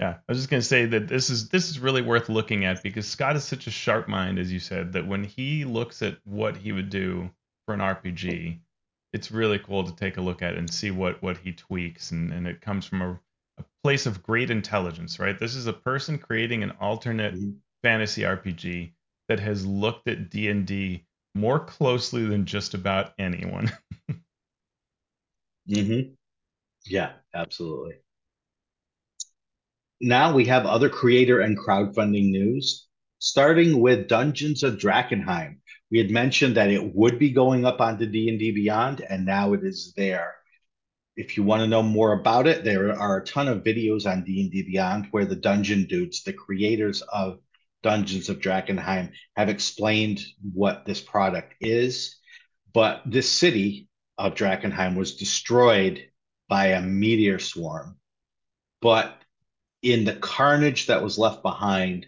[0.00, 2.82] Yeah, I was just gonna say that this is this is really worth looking at
[2.82, 6.18] because Scott is such a sharp mind, as you said, that when he looks at
[6.24, 7.30] what he would do
[7.64, 8.58] for an RPG,
[9.12, 12.32] it's really cool to take a look at and see what what he tweaks, and
[12.32, 13.20] and it comes from a,
[13.58, 15.38] a place of great intelligence, right?
[15.38, 17.50] This is a person creating an alternate mm-hmm
[17.84, 18.94] fantasy RPG
[19.28, 23.70] that has looked at D&D more closely than just about anyone.
[25.68, 26.16] mhm.
[26.86, 27.96] Yeah, absolutely.
[30.00, 32.86] Now we have other creator and crowdfunding news,
[33.18, 35.58] starting with Dungeons of Drakkenheim.
[35.90, 39.64] We had mentioned that it would be going up onto D&D Beyond and now it
[39.64, 40.36] is there.
[41.16, 44.24] If you want to know more about it, there are a ton of videos on
[44.24, 47.40] D&D Beyond where the Dungeon Dudes, the creators of
[47.84, 50.20] Dungeons of Drakkenheim have explained
[50.54, 52.16] what this product is,
[52.72, 56.02] but this city of Drakkenheim was destroyed
[56.48, 57.98] by a meteor swarm.
[58.80, 59.16] But
[59.82, 62.06] in the carnage that was left behind,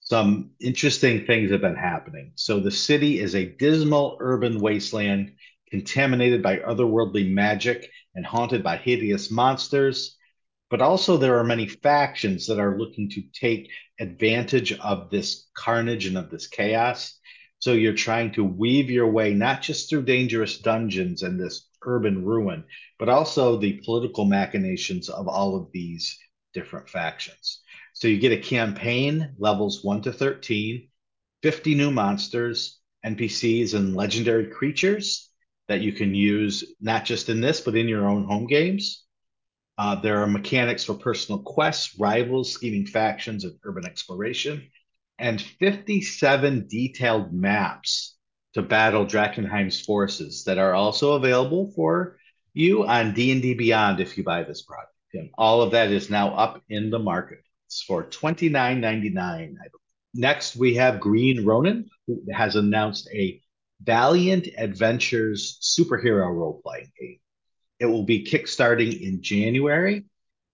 [0.00, 2.32] some interesting things have been happening.
[2.34, 5.34] So the city is a dismal urban wasteland
[5.70, 10.16] contaminated by otherworldly magic and haunted by hideous monsters.
[10.70, 16.06] But also, there are many factions that are looking to take advantage of this carnage
[16.06, 17.18] and of this chaos.
[17.58, 22.24] So you're trying to weave your way not just through dangerous dungeons and this urban
[22.24, 22.64] ruin,
[22.98, 26.16] but also the political machinations of all of these
[26.54, 27.60] different factions.
[27.92, 30.88] So you get a campaign, levels 1 to 13,
[31.42, 35.30] 50 new monsters, NPCs, and legendary creatures
[35.68, 39.04] that you can use not just in this, but in your own home games.
[39.80, 44.68] Uh, there are mechanics for personal quests, rivals, scheming factions, and urban exploration,
[45.18, 48.14] and 57 detailed maps
[48.52, 52.18] to battle Drakkenheim's forces that are also available for
[52.52, 54.92] you on D&D Beyond if you buy this product.
[55.14, 57.38] And all of that is now up in the market.
[57.66, 59.54] It's for $29.99.
[60.12, 63.40] Next, we have Green Ronin, who has announced a
[63.80, 67.16] Valiant Adventures superhero role-playing game.
[67.80, 70.04] It will be kickstarting in January,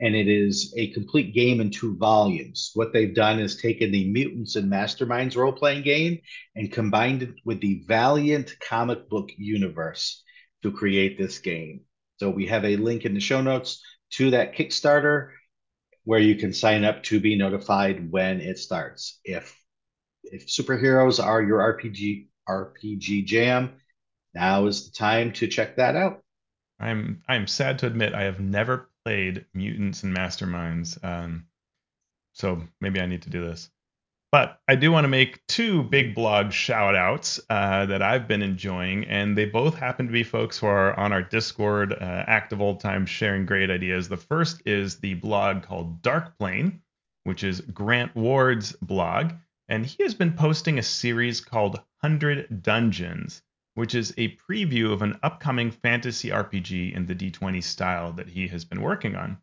[0.00, 2.70] and it is a complete game in two volumes.
[2.74, 6.20] What they've done is taken the Mutants and Masterminds role playing game
[6.54, 10.22] and combined it with the Valiant comic book universe
[10.62, 11.80] to create this game.
[12.18, 15.32] So we have a link in the show notes to that Kickstarter
[16.04, 19.18] where you can sign up to be notified when it starts.
[19.24, 19.54] If
[20.22, 23.74] if superheroes are your RPG RPG jam,
[24.34, 26.22] now is the time to check that out.
[26.78, 31.46] I'm I'm sad to admit I have never played Mutants and Masterminds, um,
[32.32, 33.70] so maybe I need to do this.
[34.32, 38.42] But I do want to make two big blog shout outs uh, that I've been
[38.42, 42.60] enjoying, and they both happen to be folks who are on our Discord, uh, active
[42.60, 44.08] old time, sharing great ideas.
[44.08, 46.82] The first is the blog called Dark Plane,
[47.24, 49.32] which is Grant Ward's blog,
[49.68, 53.42] and he has been posting a series called 100 Dungeons,
[53.76, 58.48] which is a preview of an upcoming fantasy RPG in the D20 style that he
[58.48, 59.36] has been working on.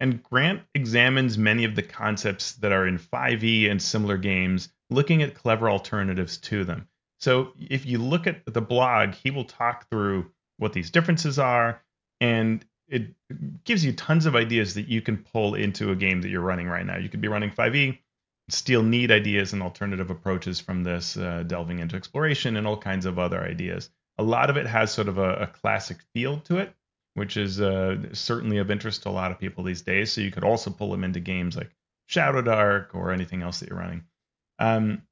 [0.00, 5.22] And Grant examines many of the concepts that are in 5e and similar games, looking
[5.22, 6.88] at clever alternatives to them.
[7.20, 11.82] So if you look at the blog, he will talk through what these differences are,
[12.20, 13.14] and it
[13.64, 16.68] gives you tons of ideas that you can pull into a game that you're running
[16.68, 16.96] right now.
[16.96, 17.98] You could be running 5e,
[18.48, 23.06] steal neat ideas and alternative approaches from this, uh, delving into exploration and all kinds
[23.06, 23.90] of other ideas.
[24.18, 26.74] A lot of it has sort of a, a classic feel to it,
[27.14, 30.12] which is uh, certainly of interest to a lot of people these days.
[30.12, 31.74] So you could also pull them into games like
[32.10, 34.04] Shadowdark or anything else that you're running.
[34.58, 35.02] Um,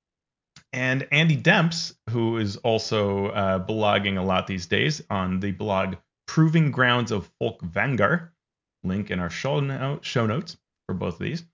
[0.72, 5.96] and Andy Demps, who is also uh, blogging a lot these days on the blog
[6.26, 8.30] Proving Grounds of Folkvangr,
[8.84, 10.56] link in our show, show notes
[10.86, 11.44] for both of these.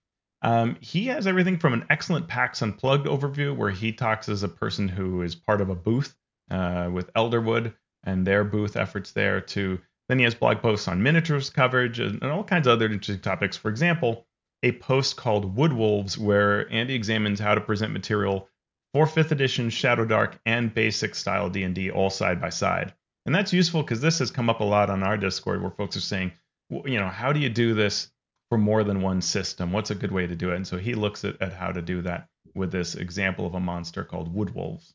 [0.42, 4.48] Um, he has everything from an excellent PAX Unplugged overview, where he talks as a
[4.48, 6.14] person who is part of a booth
[6.50, 7.74] uh, with Elderwood
[8.04, 12.22] and their booth efforts there, to then he has blog posts on miniatures coverage and,
[12.22, 13.56] and all kinds of other interesting topics.
[13.56, 14.26] For example,
[14.62, 18.48] a post called Woodwolves, where Andy examines how to present material
[18.94, 22.94] for 5th edition Shadowdark and basic style D&D all side by side.
[23.26, 25.96] And that's useful because this has come up a lot on our Discord where folks
[25.96, 26.32] are saying,
[26.70, 28.10] you know, how do you do this
[28.48, 29.72] for more than one system?
[29.72, 30.56] What's a good way to do it?
[30.56, 33.60] And so he looks at, at how to do that with this example of a
[33.60, 34.92] monster called Woodwolves.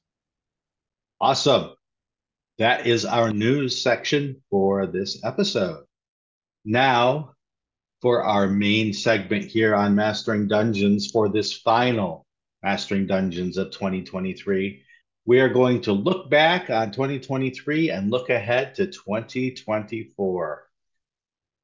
[1.21, 1.71] Awesome.
[2.57, 5.85] That is our news section for this episode.
[6.65, 7.33] Now,
[8.01, 12.25] for our main segment here on Mastering Dungeons for this final
[12.61, 14.83] Mastering Dungeons of 2023,
[15.25, 20.69] we are going to look back on 2023 and look ahead to 2024.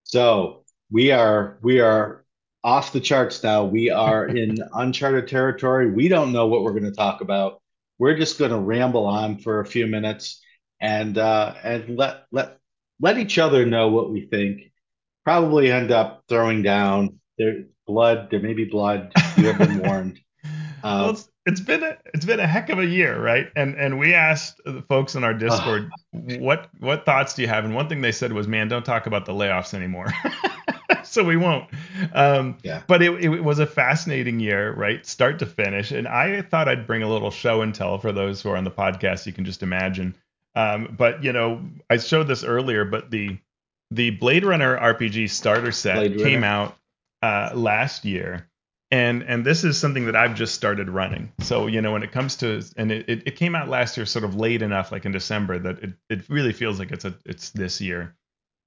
[0.03, 2.25] So we are we are
[2.63, 3.65] off the charts now.
[3.65, 5.91] We are in uncharted territory.
[5.91, 7.61] We don't know what we're going to talk about.
[7.97, 10.41] We're just going to ramble on for a few minutes
[10.81, 12.57] and uh, and let let
[13.01, 14.71] let each other know what we think.
[15.25, 18.29] Probably end up throwing down there blood.
[18.31, 19.11] There may be blood.
[19.37, 20.19] You have been warned.
[20.43, 20.51] Um,
[20.83, 23.47] well, it's, it's been a, it's been a heck of a year, right?
[23.55, 27.65] And and we asked the folks in our Discord what what thoughts do you have,
[27.65, 30.07] and one thing they said was, "Man, don't talk about the layoffs anymore."
[31.11, 31.69] so we won't.
[32.13, 32.83] Um, yeah.
[32.87, 35.05] But it, it was a fascinating year, right?
[35.05, 35.91] Start to finish.
[35.91, 38.63] And I thought I'd bring a little show and tell for those who are on
[38.63, 39.25] the podcast.
[39.25, 40.15] You can just imagine
[40.55, 43.37] um, but you know, I showed this earlier, but the
[43.91, 46.77] the Blade Runner RPG starter set came out
[47.21, 48.49] uh, last year,
[48.91, 51.31] and and this is something that I've just started running.
[51.41, 54.05] So you know, when it comes to and it, it, it came out last year,
[54.05, 57.15] sort of late enough, like in December, that it, it really feels like it's a
[57.25, 58.15] it's this year,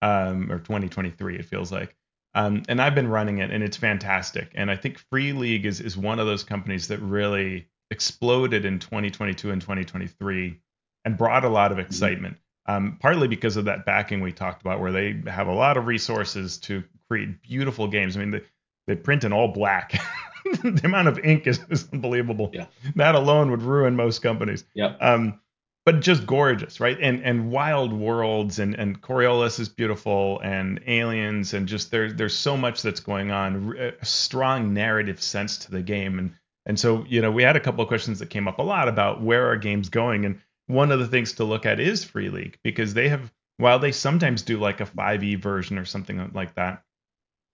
[0.03, 1.37] um, or 2023.
[1.37, 1.95] It feels like.
[2.35, 4.53] Um, and I've been running it, and it's fantastic.
[4.55, 8.79] And I think Free League is is one of those companies that really exploded in
[8.79, 10.59] 2022 and 2023
[11.05, 11.87] and brought a lot of mm-hmm.
[11.87, 12.37] excitement.
[12.67, 15.87] Um, partly because of that backing we talked about, where they have a lot of
[15.87, 18.17] resources to create beautiful games.
[18.17, 18.43] I mean, they,
[18.87, 20.01] they print in all black.
[20.63, 22.51] the amount of ink is, is, unbelievable.
[22.53, 22.67] Yeah.
[22.97, 24.65] That alone would ruin most companies.
[24.75, 24.95] Yeah.
[25.01, 25.41] Um,
[25.85, 26.99] but just gorgeous, right?
[27.01, 32.37] And and wild worlds and and Coriolis is beautiful and aliens and just there's there's
[32.37, 33.77] so much that's going on.
[33.79, 36.35] A strong narrative sense to the game and
[36.67, 38.89] and so you know we had a couple of questions that came up a lot
[38.89, 42.29] about where are games going and one of the things to look at is Free
[42.29, 46.55] League because they have, while they sometimes do like a 5e version or something like
[46.55, 46.83] that,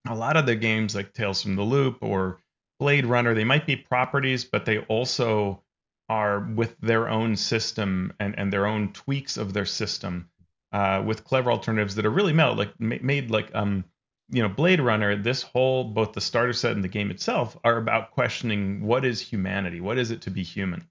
[0.08, 2.38] a lot of the games like Tales from the Loop or
[2.78, 5.62] Blade Runner, they might be properties, but they also
[6.08, 10.28] are with their own system and, and their own tweaks of their system
[10.72, 13.84] uh, with clever alternatives that are really made like made like um
[14.30, 15.16] you know Blade Runner.
[15.16, 19.20] This whole both the starter set and the game itself are about questioning what is
[19.20, 20.86] humanity, what is it to be human,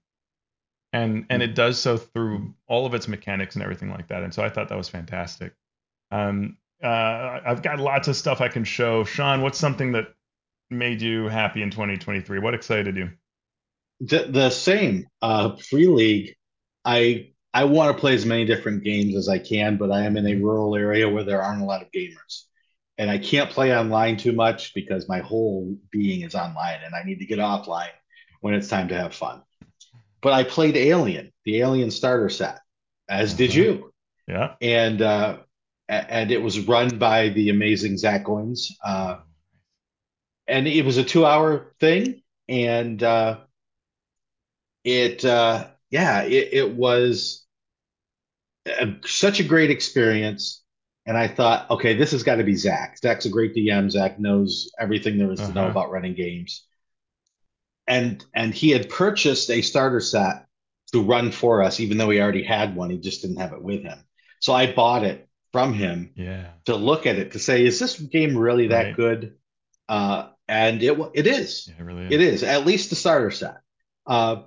[0.92, 4.22] and and it does so through all of its mechanics and everything like that.
[4.22, 5.54] And so I thought that was fantastic.
[6.10, 9.04] Um, uh, I've got lots of stuff I can show.
[9.04, 10.14] Shawn, what's something that
[10.70, 12.38] made you happy in 2023?
[12.38, 13.10] What excited you?
[14.00, 15.06] The, the same.
[15.20, 16.36] Uh, Free League.
[16.84, 20.16] I I want to play as many different games as I can, but I am
[20.16, 20.44] in a mm-hmm.
[20.44, 22.44] rural area where there aren't a lot of gamers.
[22.98, 27.04] And I can't play online too much because my whole being is online and I
[27.04, 27.90] need to get offline
[28.40, 29.42] when it's time to have fun
[30.20, 32.60] but I played Alien, the Alien starter set,
[33.08, 33.60] as did uh-huh.
[33.60, 33.92] you.
[34.26, 34.54] Yeah.
[34.60, 35.38] And uh,
[35.88, 38.72] and it was run by the amazing Zach Goins.
[38.84, 39.18] Uh,
[40.46, 43.38] and it was a two-hour thing, and uh,
[44.88, 47.44] it uh, yeah, it, it was
[48.66, 50.62] a, such a great experience.
[51.06, 52.98] And I thought, okay, this has got to be Zach.
[52.98, 53.90] Zach's a great DM.
[53.90, 55.70] Zach knows everything there is to know Uh-huh.
[55.70, 56.66] about running games.
[57.86, 60.46] And and he had purchased a starter set
[60.92, 62.90] to run for us, even though he already had one.
[62.90, 63.98] He just didn't have it with him.
[64.40, 66.50] So I bought it from him Yeah.
[66.66, 68.96] to look at it to say, is this game really that Right.
[68.96, 69.36] good?
[69.88, 71.66] Uh, and it it is.
[71.68, 72.34] Yeah, it really It is.
[72.34, 73.60] is at least the starter set.
[74.06, 74.42] Uh,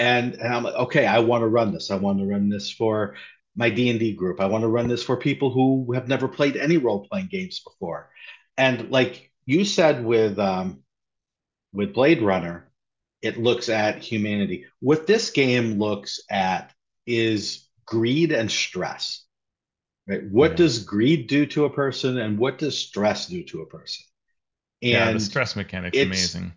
[0.00, 1.90] and and I'm like, okay, I want to run this.
[1.92, 3.16] I want to run this for
[3.56, 4.40] my D and D group.
[4.40, 7.60] I want to run this for people who have never played any role playing games
[7.60, 8.10] before.
[8.58, 10.82] And like you said with um,
[11.72, 12.70] with Blade Runner,
[13.22, 14.66] it looks at humanity.
[14.80, 16.72] What this game looks at
[17.06, 19.24] is greed and stress.
[20.08, 20.24] Right?
[20.30, 20.56] What Yeah.
[20.58, 24.04] does greed do to a person, and what does stress do to a person?
[24.80, 26.54] Yeah, the stress mechanic's amazing.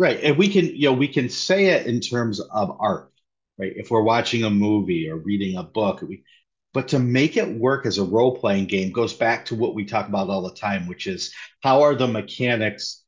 [0.00, 0.18] Right.
[0.22, 3.12] And we can, you know, we can say it in terms of art,
[3.58, 3.74] right?
[3.76, 6.24] If we're watching a movie or reading a book, we,
[6.72, 10.08] but to make it work as a role-playing game goes back to what we talk
[10.08, 13.04] about all the time, which is how are the mechanics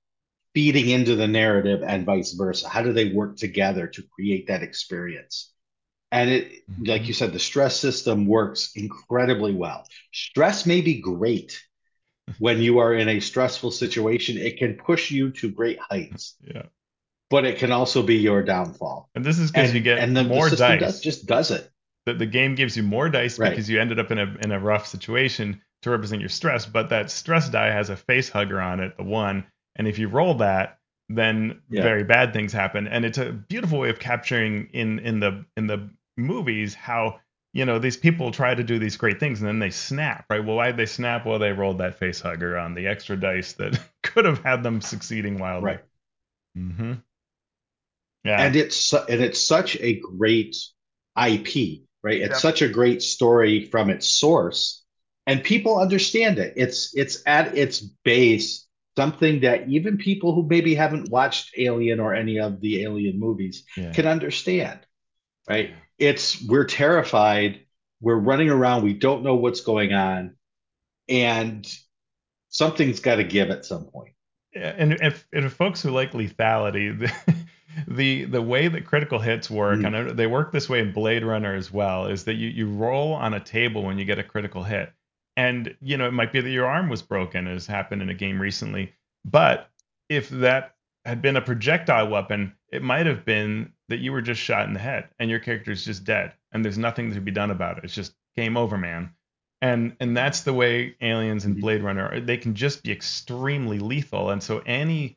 [0.55, 2.69] feeding into the narrative and vice versa?
[2.69, 5.51] How do they work together to create that experience?
[6.11, 7.09] And it, like Mhm.
[7.09, 9.87] you said, the stress system works incredibly well.
[10.13, 11.59] Stress may be great
[12.39, 14.37] when you are in a stressful situation.
[14.37, 16.65] It can push you to great heights Yeah.
[17.33, 19.09] But it can also be your downfall.
[19.15, 20.81] And this is because you get and the, the more system dice.
[20.81, 21.73] does, just does it.
[22.05, 23.49] the, the game gives you more dice Right.
[23.51, 26.91] because you ended up in a in a rough situation to represent your stress, but
[26.91, 29.45] that stress die has a face hugger on it, the one,
[29.77, 30.79] and if you roll that,
[31.09, 31.83] then Yeah.
[31.83, 32.87] very bad things happen.
[32.87, 37.19] And it's a beautiful way of capturing in in the in the movies how
[37.55, 40.45] you know these people try to do these great things and then they snap, right?
[40.45, 41.25] Well, why did they snap?
[41.27, 44.81] Well, they rolled that face hugger on the extra dice that could have had them
[44.83, 45.67] succeeding wildly.
[45.73, 45.81] Right.
[46.59, 46.93] Mm-hmm.
[48.25, 48.41] Yeah.
[48.41, 50.57] And it's and it's such a great
[51.17, 52.21] IP, right?
[52.21, 52.39] It's Yeah.
[52.39, 54.83] such a great story from its source,
[55.27, 56.55] and people understand it.
[56.57, 58.67] It's it's at its base
[58.97, 63.65] something that even people who maybe haven't watched Alien or any of the Alien movies
[63.77, 63.93] yeah.
[63.93, 64.81] can understand,
[65.49, 65.71] right?
[65.99, 67.61] It's we're terrified,
[68.01, 70.37] we're running around, we don't know what's going on,
[71.09, 71.67] and
[72.51, 74.13] something's got to give at some point.
[74.55, 77.11] Yeah, and if, and if folks who like lethality,
[77.89, 80.09] the, the way that critical hits work, Mm.
[80.11, 83.13] and they work this way in Blade Runner as well, is that you you roll
[83.15, 84.93] on a table when you get a critical hit,
[85.37, 88.15] and you know it might be that your arm was broken, as happened in a
[88.15, 88.93] game recently,
[89.25, 89.71] but
[90.09, 94.41] if that had been a projectile weapon, it might have been that you were just
[94.41, 97.31] shot in the head and your character is just dead, and there's nothing to be
[97.33, 97.85] done about it.
[97.85, 99.11] It's just game over, man
[99.61, 101.61] and and that's the way aliens and Mhm.
[101.61, 105.17] blade runner they can just be extremely lethal and so any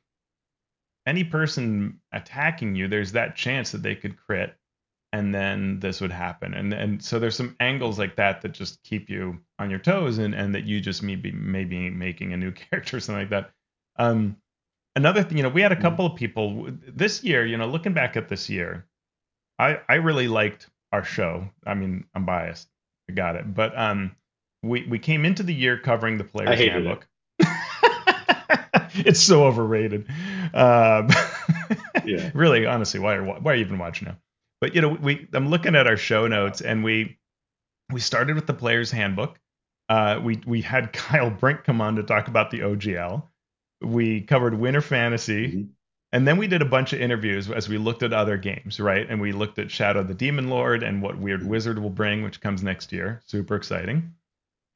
[1.06, 4.56] any person attacking you there's that chance that they could crit
[5.14, 6.54] and then this would happen.
[6.54, 10.18] And and so there's some angles like that that just keep you on your toes
[10.18, 13.52] and and that you just maybe maybe making a new character or something like that.
[13.98, 14.36] Um
[14.98, 15.82] another thing you know we had a Mhm.
[15.82, 18.86] couple of people this year you know looking back at this year
[19.60, 21.48] i i really liked our show.
[21.66, 22.68] I mean i'm biased.
[23.10, 23.54] I got it.
[23.54, 24.16] But um
[24.64, 27.08] we we came into the year covering the player's handbook.
[28.98, 30.08] It's so overrated
[30.54, 31.10] um
[32.06, 32.30] Yeah.
[32.36, 34.18] really honestly why are why are you even watching now
[34.62, 37.18] but you know we i'm looking at our show notes and we
[37.92, 39.40] we started with the player's handbook
[39.90, 43.24] uh we we had kyle brink come on to talk about the ogl
[43.82, 45.70] we covered winter fantasy Mhm.
[46.12, 49.06] and then we did a bunch of interviews as we looked at other games, right?
[49.10, 51.48] And we looked at Shadow the Demon Lord and what Weird Mhm.
[51.48, 53.22] Wizard will bring, which comes next year.
[53.26, 54.14] Super exciting.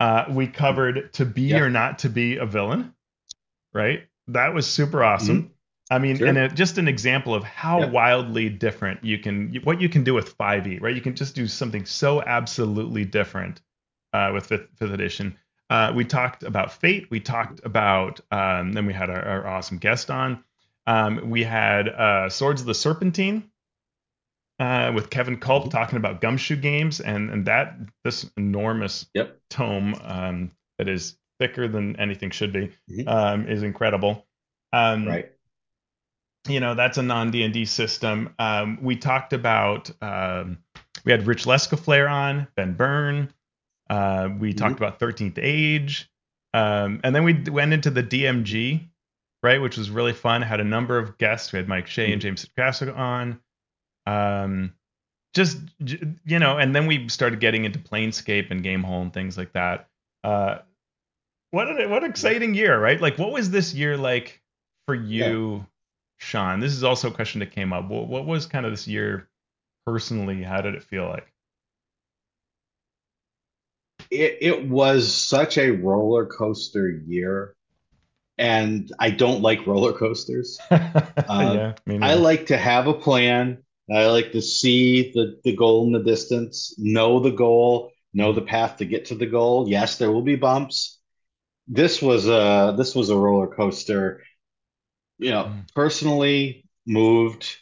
[0.01, 1.59] Uh, we covered To Be Yeah.
[1.61, 2.93] or Not to Be a Villain,
[3.74, 4.05] right?
[4.28, 5.51] That was super awesome.
[5.89, 6.27] I mean, Sure.
[6.27, 7.91] and it, just an example of how Yep.
[7.91, 10.95] wildly different you can, what you can do with 5e, right?
[10.95, 13.61] You can just do something so absolutely different
[14.13, 15.35] uh, with fifth, fifth edition.
[15.69, 17.07] Uh, we talked about Fate.
[17.09, 20.43] We talked about, um, then we had our, our awesome guest on.
[20.87, 23.49] Um, we had uh, Swords of the Serpentine
[24.59, 25.71] uh, with Kevin Kulp Mhm.
[25.71, 29.39] talking about gumshoe games and and that this enormous Yep.
[29.49, 33.07] tome um, that is thicker than anything should be Mhm.
[33.07, 34.27] um, is incredible.
[34.73, 35.31] Um, Right.
[36.47, 38.33] You know that's a non D and D system.
[38.39, 40.57] Um, we talked about um,
[41.05, 43.31] we had Rich Lescouflair on Ben Byrne.
[43.89, 44.77] Uh, we talked Mhm.
[44.77, 46.09] about Thirteenth Age,
[46.53, 48.87] um, and then we went into the DMG,
[49.43, 50.41] right, which was really fun.
[50.41, 51.51] Had a number of guests.
[51.51, 53.41] We had Mike Shea and James Introcaso on.
[54.05, 54.73] Um,
[55.35, 59.37] just you know, and then we started getting into Planescape and Game Hole and things
[59.37, 59.87] like that.
[60.23, 60.59] Uh,
[61.51, 62.99] what an what an exciting year, right?
[62.99, 64.41] Like, what was this year like
[64.87, 65.65] for you
[66.20, 67.88] Shawn, this is also a question that came up.
[67.88, 69.30] What, what was kind of this year
[69.86, 70.43] personally?
[70.43, 71.32] How did it feel like?
[74.11, 77.55] It, it was such a roller coaster year,
[78.38, 80.59] and I don't like roller coasters.
[80.70, 80.80] Uh,
[81.30, 83.63] yeah, me I like to have a plan.
[83.91, 88.41] I like to see the, the goal in the distance, know the goal, know the
[88.41, 89.70] path to get to the goal.
[89.70, 90.99] Yes, there will be bumps.
[91.67, 94.24] This was a this was a roller coaster.
[95.20, 95.74] You know, mm.
[95.76, 97.57] personally moved,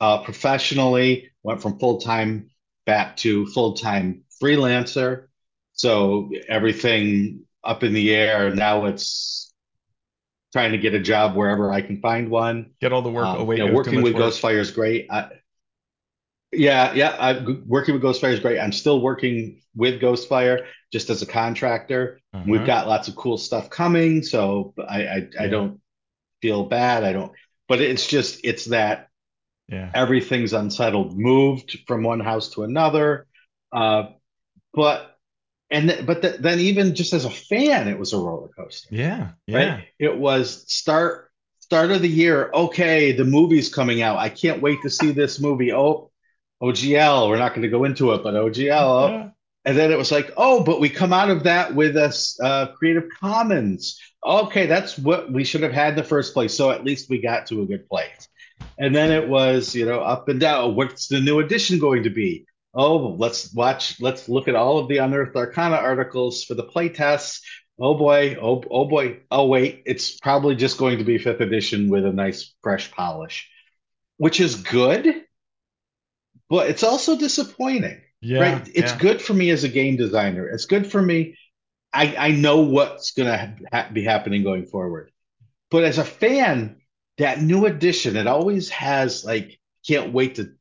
[0.00, 2.50] uh, professionally went from full time
[2.86, 5.26] back to full time freelancer.
[5.74, 8.54] So everything up in the air.
[8.54, 9.52] Now it's
[10.52, 12.72] trying to get a job wherever I can find one.
[12.80, 13.26] Get all the work.
[13.26, 14.32] Um, wait, you know, working with work.
[14.32, 15.06] Ghostfire is great.
[15.10, 15.28] I,
[16.52, 17.16] yeah, yeah.
[17.18, 18.60] I, working with Ghostfire is great.
[18.60, 22.20] I'm still working with Ghostfire just as a contractor.
[22.32, 25.80] Uh We've got lots of cool stuff coming, so I, I, I Yeah, don't
[26.44, 27.04] feel bad.
[27.04, 27.32] I don't,
[27.68, 29.08] but it's just it's that
[29.66, 33.26] yeah, everything's unsettled, moved from one house to another.
[33.72, 34.10] Uh,
[34.74, 35.16] but
[35.70, 38.88] and th- but th- then even just as a fan, it was a roller coaster,
[38.94, 39.66] yeah, right?
[39.66, 39.80] yeah.
[39.98, 41.30] It was start
[41.60, 42.50] start of the year.
[42.52, 44.18] Okay, the movie's coming out.
[44.18, 45.72] I can't wait to see this movie.
[45.72, 46.10] Oh,
[46.62, 47.30] OGL.
[47.30, 48.70] We're not going to go into it, but OGL.
[48.70, 49.08] Oh.
[49.08, 49.28] Yeah.
[49.66, 52.66] And then it was like, oh, but we come out of that with a uh,
[52.76, 53.98] Creative Commons.
[54.24, 56.56] Okay, that's what we should have had in the first place.
[56.56, 58.28] So at least we got to a good place.
[58.78, 60.76] And then it was, you know, up and down.
[60.76, 62.46] What's the new edition going to be?
[62.72, 67.40] Oh, let's watch, let's look at all of the Unearthed Arcana articles for the playtests.
[67.78, 69.20] Oh boy, oh, oh boy.
[69.30, 73.48] Oh wait, it's probably just going to be fifth edition with a nice fresh polish,
[74.16, 75.22] which is good,
[76.48, 78.68] but it's also disappointing, Yeah, right?
[78.74, 78.98] It's yeah.
[78.98, 80.48] good for me as a game designer.
[80.48, 81.36] It's good for me.
[81.94, 85.12] I, I know what's going to ha- be happening going forward.
[85.70, 86.76] But as a fan,
[87.18, 90.52] that new edition, it always has like, can't wait to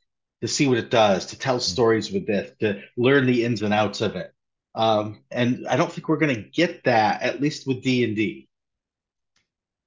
[0.42, 3.74] to see what it does, to tell stories with this, to learn the ins and
[3.74, 4.34] outs of it.
[4.76, 8.14] Um, and I don't think we're going to get that, at least with D and
[8.14, 8.50] D.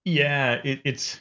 [0.07, 1.21] Yeah, it, it's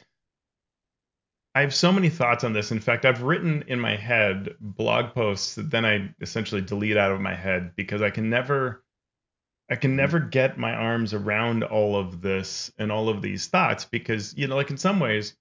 [1.54, 2.70] I have so many thoughts on this.
[2.70, 7.12] In fact, I've written in my head blog posts that then I essentially delete out
[7.12, 8.84] of my head because I can never
[9.68, 13.84] I can never get my arms around all of this and all of these thoughts
[13.84, 15.36] because, you know, like in some ways,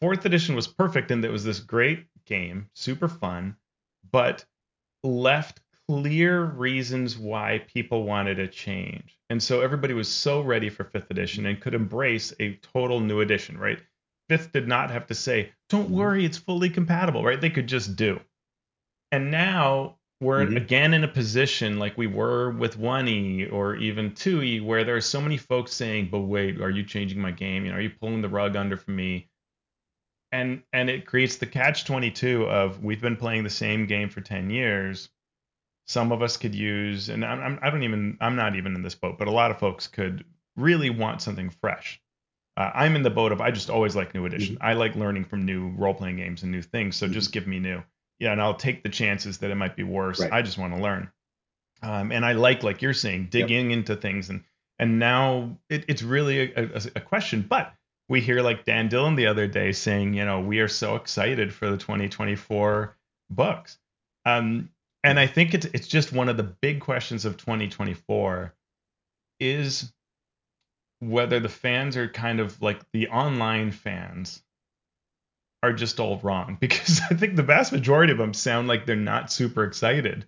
[0.00, 3.56] fourth edition was perfect and it was this great game, super fun,
[4.10, 4.44] but
[5.04, 9.18] left clear reasons why people wanted a change.
[9.28, 13.20] And so everybody was so ready for fifth edition and could embrace a total new
[13.20, 13.80] edition, right?
[14.28, 15.94] Fifth did not have to say, don't Mm-hmm.
[15.94, 17.40] worry, it's fully compatible, right?
[17.40, 18.20] They could just do.
[19.12, 20.56] And now we're Mm-hmm.
[20.56, 25.00] again in a position like we were with 1E or even 2E where there are
[25.00, 27.64] so many folks saying, but wait, are you changing my game?
[27.64, 29.28] You know, are you pulling the rug under for me?
[30.32, 34.20] And and it creates the catch 22 of we've been playing the same game for
[34.20, 35.08] 10 years.
[35.86, 38.82] Some of us could use, and I'm, I'm I don't even I'm not even in
[38.82, 40.24] this boat, but a lot of folks could
[40.56, 42.00] really want something fresh.
[42.56, 44.56] Uh, I'm in the boat of I just always like new edition.
[44.56, 44.64] Mm-hmm.
[44.64, 46.96] I like learning from new role playing games and new things.
[46.96, 47.14] So Mm-hmm.
[47.14, 47.82] just give me new.
[48.20, 50.20] Yeah, and I'll take the chances that it might be worse.
[50.20, 50.30] Right.
[50.32, 51.10] I just want to learn.
[51.82, 53.30] Um, and I like, like you're saying, Yep.
[53.30, 54.28] digging into things.
[54.30, 54.44] And
[54.78, 57.42] and now it, it's really a, a, a question.
[57.48, 57.72] But
[58.08, 61.52] we hear like Dan Dillon the other day saying, you know, we are so excited
[61.52, 62.96] for the 2024
[63.30, 63.78] books.
[64.26, 64.70] Um,
[65.02, 68.54] and I think it's it's just one of the big questions of 2024
[69.38, 69.90] is
[70.98, 74.42] whether the fans are kind of like the online fans
[75.62, 78.96] are just all wrong because I think the vast majority of them sound like they're
[78.96, 80.26] not super excited.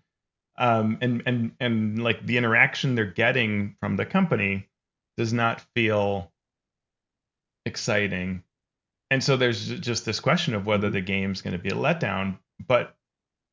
[0.59, 4.69] Um, and and and like the interaction they're getting from the company
[5.17, 6.31] does not feel
[7.65, 8.43] exciting.
[9.11, 10.95] And so there's just this question of whether Mm-hmm.
[10.95, 12.97] the game's going to be a letdown, but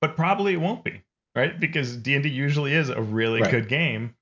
[0.02, 1.02] but probably it won't be,
[1.36, 1.58] right?
[1.60, 3.52] Because D&D usually is a really Right.
[3.52, 4.16] good game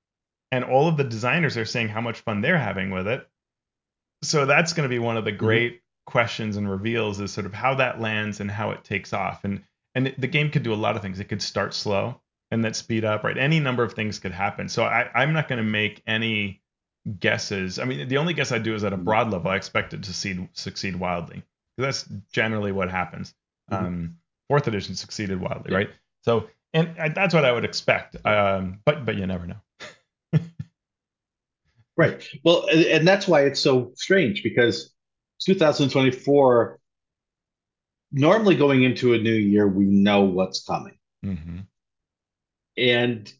[0.50, 3.28] and all of the designers are saying how much fun they're having with it.
[4.22, 5.38] So that's going to be one of the Mm-hmm.
[5.38, 9.44] great questions and reveals is sort of how that lands and how it takes off.
[9.44, 9.62] And
[9.94, 11.20] and the game could do a lot of things.
[11.20, 13.36] It could start slow and then speed up, right?
[13.36, 14.68] Any number of things could happen.
[14.68, 16.62] So I, I'm not going to make any
[17.20, 17.78] guesses.
[17.78, 19.04] I mean, the only guess I do is at a Mhm.
[19.04, 19.50] broad level.
[19.50, 21.42] I expect it to succeed, succeed wildly.
[21.78, 23.34] That's generally what happens.
[23.70, 23.76] Mhm.
[23.76, 24.16] Um,
[24.48, 25.76] fourth edition succeeded wildly, Yeah.
[25.78, 25.90] right?
[26.24, 28.16] So, and I- that's what I would expect.
[28.24, 29.60] Um, but but you never know.
[31.96, 32.22] Right.
[32.44, 34.94] Well, and, and that's why it's so strange because
[35.44, 36.78] 2024,
[38.12, 40.96] normally going into a new year, we know what's coming.
[41.22, 41.60] hmm
[42.76, 43.32] And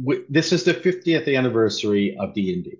[0.00, 2.78] w this is the 50th anniversary of D&D.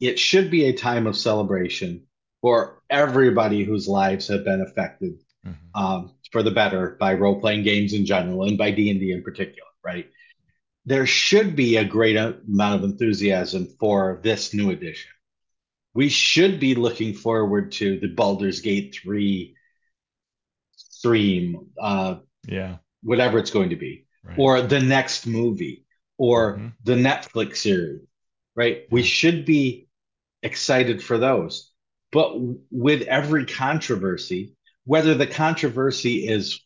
[0.00, 2.02] It should be a time of celebration.
[2.42, 5.14] for everybody whose lives have been affected
[5.44, 5.56] Mhm.
[5.74, 9.10] um, for the better by role playing games in general and by D and D
[9.10, 10.06] in particular, right?
[10.84, 15.10] There should be a great amount of enthusiasm for this new edition.
[15.96, 19.54] We should be looking forward to the Baldur's Gate three
[20.76, 22.16] stream, uh,
[22.46, 22.76] Yeah.
[23.02, 24.38] whatever it's going to be, Right.
[24.38, 25.86] or the next movie,
[26.18, 26.72] or Mhm.
[26.84, 28.02] the Netflix series,
[28.54, 28.86] right?
[28.90, 29.88] We should be
[30.42, 31.72] excited for those.
[32.12, 36.60] But w- with every controversy, whether the controversy is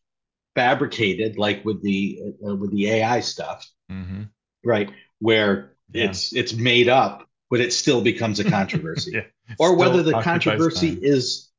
[0.57, 4.25] fabricated, like with the uh, with the AI stuff, hmm
[4.65, 6.07] right, where Yeah.
[6.07, 9.23] it's it's made up, but it still becomes a controversy, yeah.
[9.59, 11.01] or whether the controversy time.
[11.03, 11.51] is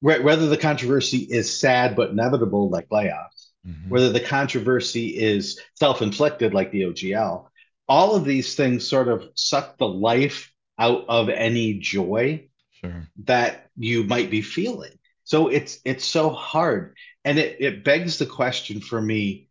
[0.00, 3.88] whether the controversy is sad but inevitable, like layoffs, Mhm.
[3.90, 7.50] whether the controversy is self-inflicted like the OGL,
[7.86, 12.48] all of these things sort of suck the life out of any joy
[12.80, 13.06] Sure.
[13.24, 14.92] that you might be feeling.
[15.24, 16.96] So it's it's so hard.
[17.26, 19.48] And it, it begs the question for me,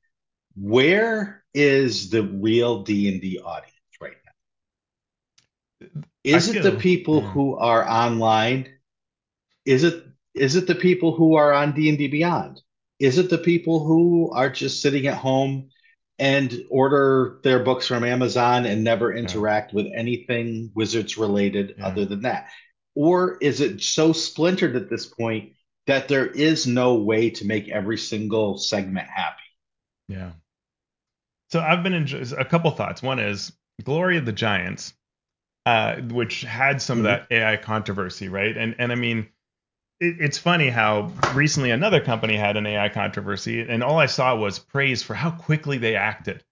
[0.56, 3.79] where is the real D&D audience right now?
[6.24, 7.30] Is it the people yeah.
[7.32, 8.68] who are online?
[9.66, 10.06] Is it
[10.36, 12.62] is it the people who are on D&D Beyond?
[13.00, 15.70] Is it the people who are just sitting at home
[16.20, 21.88] and order their books from Amazon and never interact with anything Wizards related Yeah.
[21.88, 22.50] other than that?
[22.96, 25.54] Or is it so splintered at this point
[25.88, 29.44] that there is no way to make every single segment happy?
[30.10, 30.32] Yeah.
[31.52, 33.02] So I've been enjoying a couple thoughts.
[33.02, 33.52] One is
[33.84, 34.94] Glory of the Giants,
[35.70, 37.02] uh, which had some Mhm.
[37.02, 38.58] of that AI controversy, right?
[38.58, 39.30] And and I mean,
[40.00, 44.36] it, it's funny how recently another company had an AI controversy, and all I saw
[44.36, 46.44] was praise for how quickly they acted.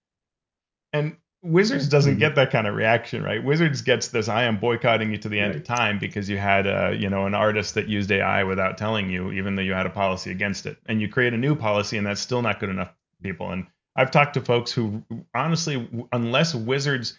[0.92, 2.18] And Wizards doesn't Mhm.
[2.18, 3.42] get that kind of reaction, right?
[3.42, 6.66] Wizards gets this "I am boycotting you to the end of time" because you had
[6.66, 9.86] a you know an artist that used AI without telling you, even though you had
[9.86, 12.70] a policy against it, and you create a new policy, and that's still not good
[12.70, 12.92] enough
[13.22, 13.50] people.
[13.52, 13.66] And
[13.96, 15.04] I've talked to folks who
[15.34, 17.18] honestly, unless Wizards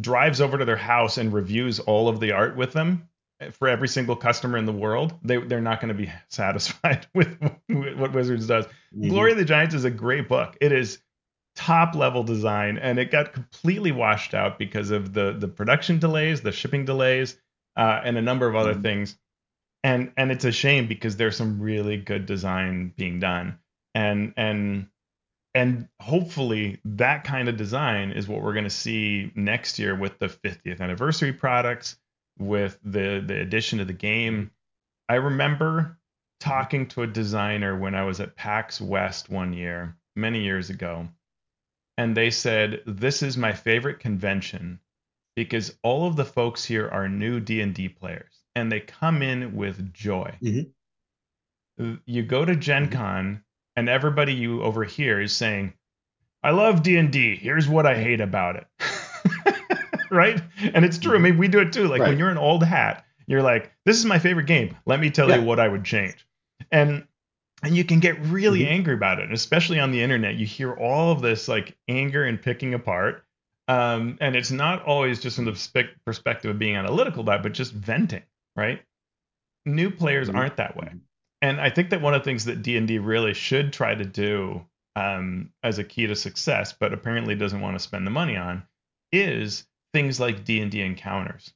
[0.00, 3.08] drives over to their house and reviews all of the art with them
[3.52, 7.38] for every single customer in the world, they they're not going to be satisfied with
[7.68, 8.66] what Wizards does.
[8.96, 9.10] Mhm.
[9.10, 10.56] Glory of the Giants is a great book.
[10.60, 10.98] It is
[11.54, 16.40] top level design, and it got completely washed out because of the the production delays,
[16.42, 17.38] the shipping delays,
[17.76, 18.82] uh, and a number of other Mhm.
[18.82, 19.18] things.
[19.84, 23.58] And and it's a shame because there's some really good design being done,
[23.94, 24.88] and and
[25.56, 30.18] and hopefully that kind of design is what we're going to see next year with
[30.18, 31.96] the 50th anniversary products,
[32.38, 34.50] with the the addition of the game.
[35.08, 35.98] I remember
[36.40, 41.08] talking to a designer when I was at PAX West one year, many years ago,
[41.96, 44.78] and they said, "This is my favorite convention
[45.36, 49.94] because all of the folks here are new D&D players and they come in with
[49.94, 50.70] joy." Mhm.
[52.04, 52.92] You go to Gen Mhm.
[52.92, 53.44] Con
[53.76, 55.74] and everybody you overhear is saying,
[56.42, 57.36] "I love D&D.
[57.36, 58.66] Here's what I hate about it."
[60.10, 60.40] right?
[60.74, 61.14] And it's true.
[61.16, 61.88] I mean, we do it too.
[61.88, 64.76] Like when you're an old hat, you're like, "This is my favorite game.
[64.86, 65.36] Let me tell Yeah.
[65.36, 66.26] you what I would change."
[66.70, 67.06] And
[67.62, 68.70] and you can get really Mhm.
[68.70, 70.34] angry about it, and especially on the internet.
[70.36, 73.24] You hear all of this like anger and picking apart.
[73.68, 77.42] Um, and it's not always just from the spec- perspective of being analytical about it,
[77.42, 78.22] but just venting,
[78.54, 78.80] right?
[79.64, 80.36] New players Mhm.
[80.36, 80.90] aren't that way.
[81.42, 83.94] And I think that one of the things that D and D really should try
[83.94, 88.10] to do um, as a key to success, but apparently doesn't want to spend the
[88.10, 88.64] money on,
[89.12, 91.52] is things like D and D encounters.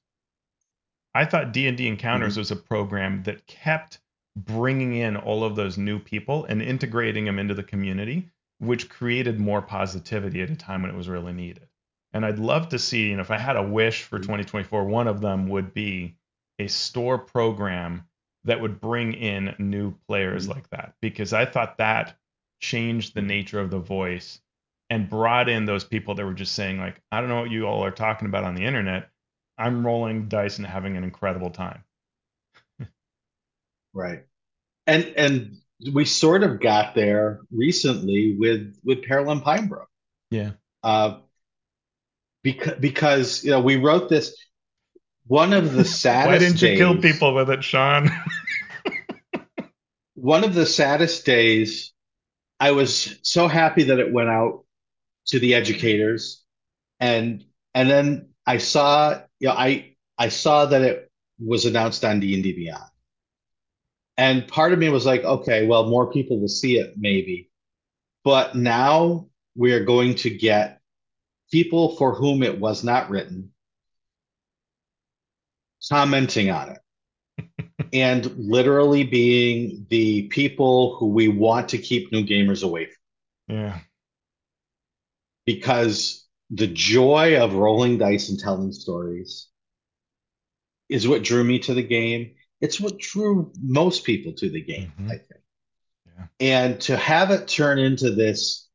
[1.15, 4.01] I thought D and D encounters was a program that kept
[4.37, 8.29] bringing in all of those new people and integrating them into the community,
[8.59, 11.67] which created more positivity at a time when it was really needed.
[12.13, 15.09] And I'd love to see, you know, if I had a wish for 2024, one
[15.09, 16.17] of them would be
[16.59, 18.05] a store program
[18.45, 20.49] that would bring in new players Mhm.
[20.49, 22.17] like that because I thought that
[22.61, 24.41] changed the nature of the voice
[24.91, 27.67] and brought in those people that were just saying like I don't know what you
[27.67, 29.11] all are talking about on the internet.
[29.59, 31.85] I'm rolling dice and having an incredible time.
[33.93, 34.25] Right.
[34.87, 35.57] And and
[35.93, 39.87] we sort of got there recently with with and Pinebrook.
[40.31, 40.53] Yeah.
[40.83, 41.21] Uh
[42.43, 44.37] because because you know we wrote this
[45.31, 48.11] one of the saddest Why didn't you kill people with it, Shawn?
[50.15, 51.93] one of the saddest days
[52.59, 54.65] I was so happy that it went out
[55.29, 56.43] to the educators
[56.99, 62.19] and and then I saw you know I I saw that it was announced on
[62.19, 62.91] D&D Beyond.
[64.17, 67.51] And part of me was like, okay, well more people will see it maybe.
[68.25, 70.81] But now we are going to get
[71.53, 73.53] people for whom it was not written
[75.91, 76.79] commenting on it.
[77.93, 83.57] and literally being the people who we want to keep new gamers away from.
[83.57, 83.79] Yeah.
[85.47, 89.49] Because the joy of rolling dice and telling stories
[90.89, 92.35] is what drew me to the game.
[92.61, 95.07] It's what drew most people to the game, Mhm.
[95.07, 95.43] I think.
[96.07, 96.27] Yeah.
[96.41, 98.69] And to have it turn into this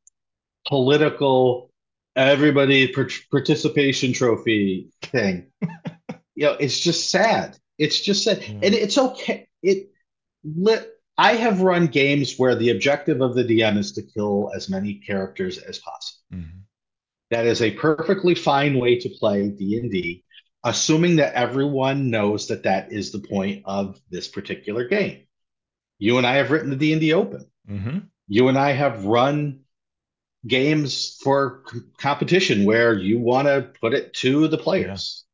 [0.66, 1.70] political,
[2.16, 2.92] everybody
[3.30, 5.52] participation trophy thing,
[6.36, 7.56] you know, it's just sad.
[7.78, 8.42] It's just sad.
[8.42, 8.60] Yeah.
[8.62, 9.48] And it's okay.
[9.62, 9.90] It
[10.44, 10.92] lit.
[11.18, 14.94] I have run games where the objective of the DM is to kill as many
[14.94, 16.22] characters as possible.
[16.32, 16.60] Mhm.
[17.30, 20.22] That is a perfectly fine way to play D&D,
[20.62, 25.26] assuming that everyone knows that that is the point of this particular game.
[25.98, 27.50] You and I have written the D&D Open.
[27.68, 28.08] Mhm.
[28.28, 29.60] You and I have run
[30.46, 35.24] games for c- competition where you want to put it to the players.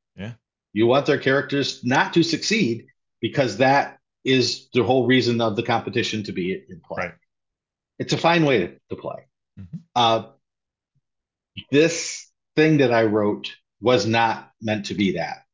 [0.72, 2.86] You want their characters not to succeed
[3.20, 7.04] because that is the whole reason of the competition to be in play.
[7.04, 7.14] Right.
[7.98, 9.26] It's a fine way to, to play.
[9.58, 9.80] Mhm.
[9.94, 10.26] Uh,
[11.70, 15.44] this thing that I wrote was not meant to be that.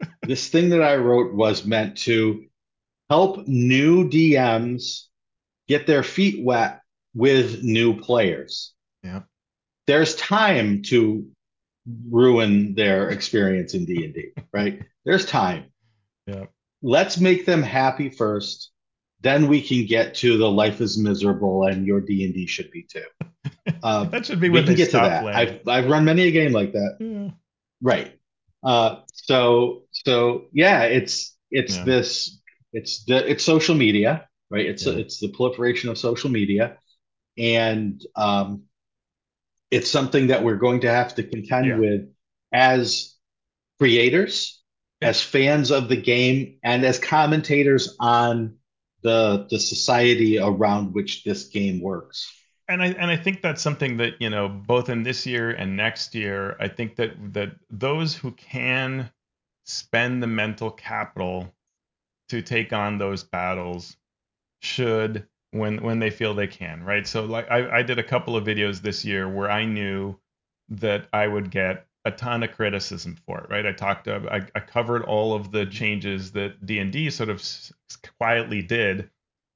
[0.22, 2.46] this thing that I wrote was meant to
[3.08, 5.06] help new DMs
[5.68, 6.80] get their feet wet
[7.14, 8.72] with new players.
[9.02, 9.22] Yeah.
[9.86, 11.28] There's time to
[11.86, 14.82] ruin their experience in D&D, right?
[15.04, 15.64] There's time.
[16.26, 16.46] Yeah.
[16.82, 18.70] Let's make them happy first.
[19.22, 23.04] Then we can get to the life is miserable and your D&D should be too.
[23.82, 25.22] Uh, That should be we when can they get to that.
[25.22, 25.36] playing.
[25.36, 26.96] I've I've run many a game like that.
[27.00, 27.30] Yeah.
[27.80, 28.18] Right.
[28.62, 31.84] Uh, so so yeah, it's it's Yeah.
[31.84, 32.40] this
[32.74, 34.66] it's the it's social media, right?
[34.66, 34.94] It's Yeah.
[34.94, 36.76] it's the proliferation of social media,
[37.38, 38.64] and um,
[39.70, 41.78] it's something that we're going to have to contend Yeah.
[41.78, 42.08] with
[42.52, 43.16] as
[43.78, 44.62] creators,
[45.02, 48.56] as fans of the game, and as commentators on
[49.02, 52.30] the the society around which this game works.
[52.68, 55.76] and I and I think that's something that you know both in this year and
[55.76, 56.56] next year.
[56.60, 59.10] I think that that those who can
[59.64, 61.54] spend the mental capital
[62.28, 63.96] to take on those battles
[64.62, 67.06] should when when they feel they can, right?
[67.06, 70.16] So like I, I did a couple of videos this year where I knew
[70.68, 73.66] that I would get a ton of criticism for it, right?
[73.66, 77.40] I talked, I, I covered all of the changes that D and D sort of
[77.40, 77.72] s-
[78.18, 79.10] quietly did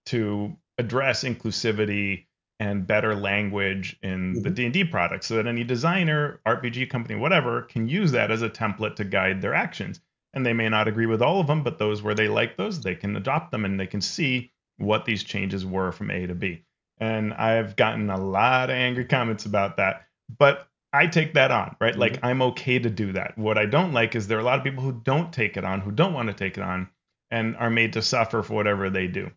[0.06, 2.26] to address inclusivity
[2.60, 4.54] and better language in the Mhm.
[4.54, 8.96] D&D product so that any designer, RPG company, whatever can use that as a template
[8.96, 10.00] to guide their actions.
[10.32, 12.80] And they may not agree with all of them, but those where they like those,
[12.80, 16.34] they can adopt them and they can see what these changes were from A to
[16.34, 16.64] B.
[16.98, 20.06] And I've gotten a lot of angry comments about that,
[20.38, 21.96] but I take that on, right?
[21.96, 23.36] Like I'm okay to do that.
[23.36, 25.64] What I don't like is there are a lot of people who don't take it
[25.64, 26.88] on, who don't want to take it on,
[27.30, 29.30] and are made to suffer for whatever they do.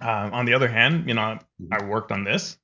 [0.00, 1.38] Um, on the other hand, you know,
[1.70, 2.58] I worked on this,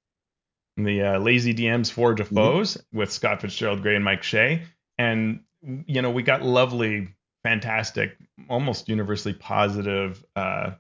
[0.76, 2.34] the uh, Lazy DMs Forge of Mhm.
[2.34, 4.62] Foes with Scott Fitzgerald Gray and Mike Shea,
[4.96, 5.44] and
[5.86, 7.08] you know, we got lovely,
[7.44, 8.16] fantastic,
[8.48, 10.72] almost universally positive uh,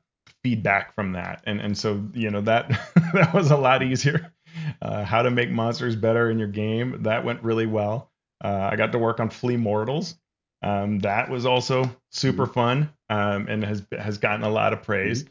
[0.48, 2.68] feedback from that, and and so you know that
[3.12, 4.32] that was a lot easier.
[4.80, 8.10] Uh, how to make monsters better in your game that went really well.
[8.42, 10.16] Uh, I got to work on Flee Mortals.
[10.62, 15.26] Um, that was also super fun um, and has has gotten a lot of praise.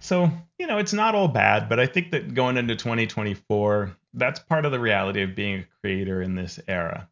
[0.00, 4.40] So, you know, it's not all bad, but I think that going into 2024, that's
[4.40, 7.08] part of the reality of being a creator in this era.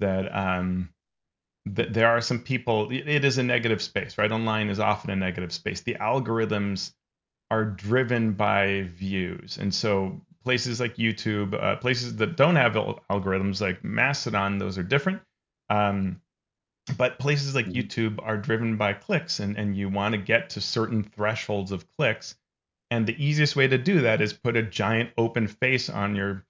[0.00, 0.90] That um
[1.66, 4.30] that there are some people it- is a negative space, right?
[4.30, 5.80] Online is often a negative space.
[5.80, 6.92] The algorithms
[7.50, 9.58] are driven by views.
[9.58, 14.82] And so places like YouTube, uh, places that don't have algorithms like Mastodon, those are
[14.82, 15.22] different.
[15.70, 16.20] Um,
[16.98, 17.74] but places like Mhm.
[17.74, 21.86] YouTube are driven by clicks, and, and you want to get to certain thresholds of
[21.96, 22.36] clicks.
[22.90, 26.44] And the easiest way to do that is put a giant open face on your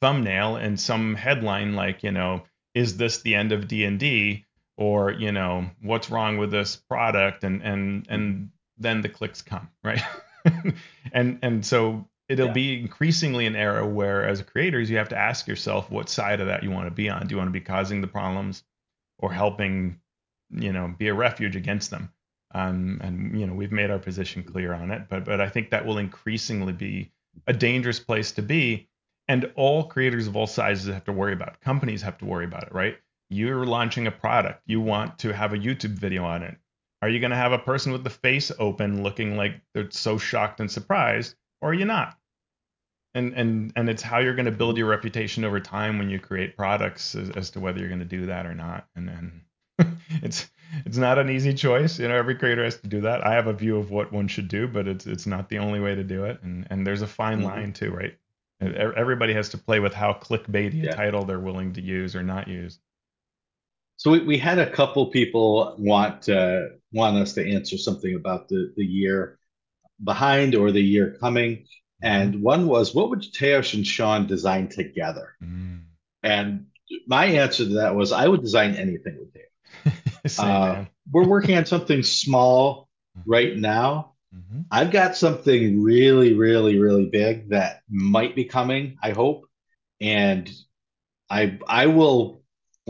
[0.00, 2.44] thumbnail and some headline like, you know,
[2.74, 4.46] is this the end of D&D?
[4.80, 7.44] Or, you know, what's wrong with this product?
[7.44, 10.00] And and and then the clicks come, right?
[11.12, 12.52] and and so it'll Yeah.
[12.54, 16.46] be increasingly an era where as creators you have to ask yourself what side of
[16.46, 17.26] that you want to be on.
[17.26, 18.64] Do you want to be causing the problems
[19.18, 20.00] or helping,
[20.50, 22.10] you know, be a refuge against them?
[22.54, 25.70] Um, and you know we've made our position clear on it, but but I think
[25.70, 27.12] that will increasingly be
[27.46, 28.88] a dangerous place to be,
[29.28, 31.48] and all creators of all sizes have to worry about.
[31.50, 31.60] it.
[31.60, 32.96] Companies have to worry about it, right?
[33.30, 36.56] You're launching a product, you want to have a YouTube video on it.
[37.00, 40.18] Are you going to have a person with the face open, looking like they're so
[40.18, 42.18] shocked and surprised, or are you not?
[43.14, 46.18] And and and it's how you're going to build your reputation over time when you
[46.20, 48.86] create products as, as to whether you're going to do that or not.
[48.94, 49.42] And then
[50.22, 50.48] it's
[50.84, 51.98] it's not an easy choice.
[51.98, 53.26] You know, every creator has to do that.
[53.26, 55.80] I have a view of what one should do, but it's it's not the only
[55.80, 56.40] way to do it.
[56.42, 57.44] And and there's a fine Mhm.
[57.44, 58.16] line too, right?
[58.60, 62.46] Everybody has to play with how clickbaity a title they're willing to use or not
[62.46, 62.78] use.
[64.00, 68.48] So we, we had a couple people want uh, want us to answer something about
[68.48, 69.38] the, the year
[70.02, 71.66] behind or the year coming.
[72.00, 75.34] And one was, what would Teos and Shawn design together?
[75.44, 75.82] Mm.
[76.22, 76.68] And
[77.06, 80.32] my answer to that was, I would design anything with Teos.
[80.34, 82.88] Same Uh, we're working on something small
[83.26, 84.14] right now.
[84.32, 89.44] hmm I've got something really, really, really big that might be coming, I hope.
[90.00, 90.50] And
[91.28, 92.39] I I will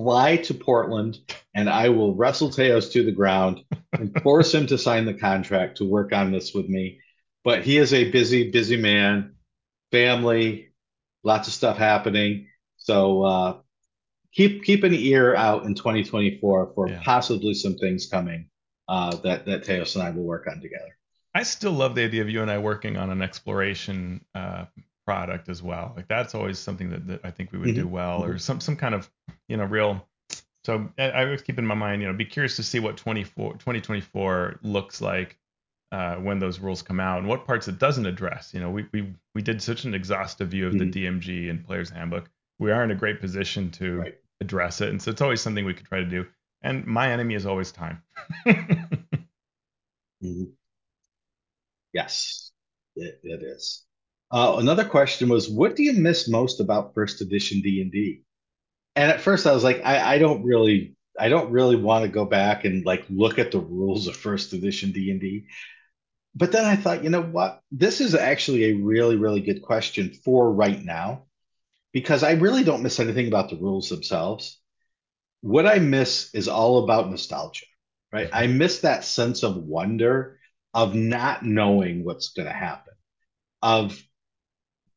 [0.00, 1.18] fly to Portland
[1.54, 3.60] and I will wrestle Teos to the ground
[3.92, 6.98] and force him to sign the contract to work on this with me.
[7.44, 9.34] But he is a busy, busy man,
[9.90, 10.72] family,
[11.22, 12.46] lots of stuff happening.
[12.76, 13.58] So uh,
[14.32, 17.00] keep keep an ear out in 2024 for Yeah.
[17.02, 18.48] possibly some things coming
[18.88, 20.96] uh, that that Teos and I will work on together.
[21.34, 24.64] I still love the idea of you and I working on an exploration uh,
[25.10, 25.92] product as well.
[25.96, 27.90] Like that's always something that, that I think we would do Mhm.
[27.90, 29.10] well, or some some kind of
[29.48, 30.06] you know real.
[30.64, 32.96] So I, I always keep in my mind, you know, be curious to see what
[32.96, 35.38] 24, 2024 looks like
[35.92, 38.54] uh, when those rules come out and what parts it doesn't address.
[38.54, 40.78] You know, we we we did such an exhaustive view of Mhm.
[40.78, 42.30] the DMG and Player's Handbook.
[42.58, 44.18] We are in a great position to Right.
[44.40, 46.26] address it, and so it's always something we could try to do.
[46.62, 48.02] And my enemy is always time.
[50.20, 50.56] Mhm.
[51.92, 52.52] Yes,
[52.96, 53.84] it, it is.
[54.30, 58.22] Uh, another question was, what do you miss most about first edition D and D?
[58.94, 62.10] And at first, I was like, I, I don't really, I don't really want to
[62.10, 65.46] go back and like look at the rules of first edition D and D.
[66.34, 67.60] But then I thought, you know what?
[67.72, 71.24] This is actually a really, really good question for right now
[71.92, 74.60] because I really don't miss anything about the rules themselves.
[75.40, 77.66] What I miss is all about nostalgia,
[78.12, 78.30] right?
[78.32, 80.38] I miss that sense of wonder
[80.72, 82.94] of not knowing what's going to happen,
[83.60, 84.00] of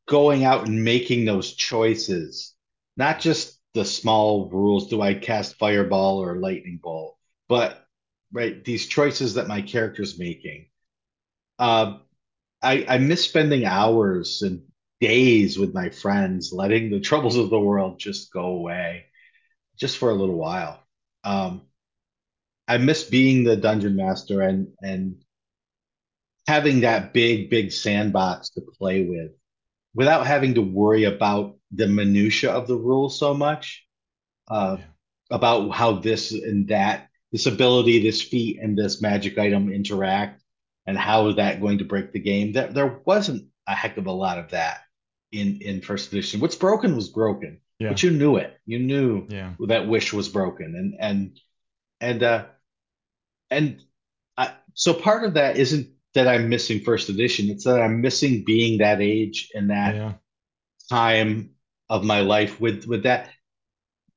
[0.07, 2.53] going out and making those choices,
[2.97, 7.85] not just the small rules do I cast fireball or lightning bolt, but
[8.31, 10.67] right, these choices that my character's making.
[11.57, 11.97] Uh,
[12.61, 14.63] I, I miss spending hours and
[14.99, 19.05] days with my friends, letting the troubles of the world just go away
[19.77, 20.79] just for a little while.
[21.23, 21.63] Um,
[22.67, 25.23] I miss being the dungeon master and and
[26.47, 29.31] having that big, big sandbox to play with
[29.93, 33.85] without having to worry about the minutia of the rules so much,
[34.49, 34.85] uh, Yeah.
[35.31, 40.41] about how this and that, this ability, this feat, and this magic item interact,
[40.85, 42.51] and how is that going to break the game.
[42.53, 44.81] There, there wasn't a heck of a lot of that
[45.31, 46.39] in in first edition.
[46.41, 47.89] What's broken was broken, Yeah.
[47.89, 48.57] but you knew it.
[48.65, 49.53] You knew Yeah.
[49.67, 51.39] that wish was broken, and and
[52.01, 52.45] and uh,
[53.49, 53.81] and
[54.37, 57.49] I, so part of that isn't that I'm missing first edition.
[57.49, 60.13] It's that I'm missing being that age and that Yeah.
[60.89, 61.51] time
[61.89, 63.29] of my life with with that.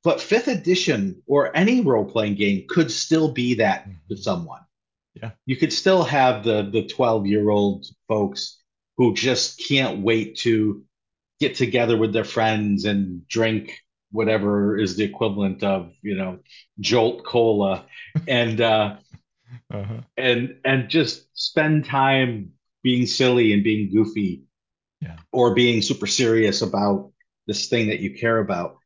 [0.04, 4.18] But fifth edition or any role playing game could still be that to Mhm.
[4.18, 4.60] someone.
[5.14, 5.30] Yeah.
[5.46, 8.62] You could still have the the 12 year old folks
[8.98, 10.84] who just can't wait to
[11.40, 13.78] get together with their friends and drink
[14.12, 16.38] whatever is the equivalent of you know
[16.80, 17.86] Jolt Cola
[18.28, 18.96] and uh,
[19.72, 20.00] Uh-huh.
[20.16, 24.42] and and just spend time being silly and being goofy
[25.00, 25.16] Yeah.
[25.32, 27.12] or being super serious about
[27.46, 28.76] this thing that you care about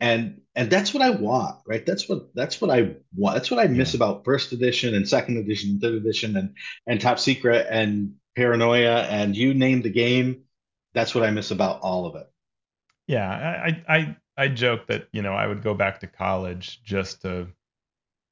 [0.00, 3.60] and and that's what i want right that's what that's what i want that's what
[3.60, 3.98] i miss Yeah.
[3.98, 6.54] about first edition and second edition and third edition and
[6.86, 10.42] and top secret and paranoia and you name the game
[10.94, 12.26] that's what i miss about all of it
[13.06, 16.82] Yeah, I, I I I joke that you know I would go back to college
[16.84, 17.48] just to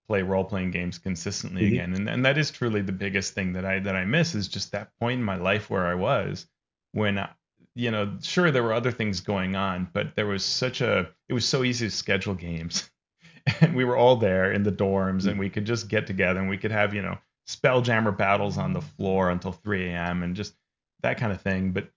[0.09, 1.69] play role playing games consistently Mhm.
[1.73, 4.49] again, and and that is truly the biggest thing that I that I miss is
[4.49, 6.47] just that point in my life where I was
[6.93, 7.31] when I-
[7.75, 11.35] you know sure there were other things going on, but there was such a it
[11.35, 12.91] was so easy to schedule games,
[13.61, 16.49] and we were all there in the dorms, and we could just get together and
[16.49, 20.23] we could have you know spelljammer battles on the floor until 3 a.m.
[20.23, 20.55] and just
[21.03, 21.89] that kind of thing, but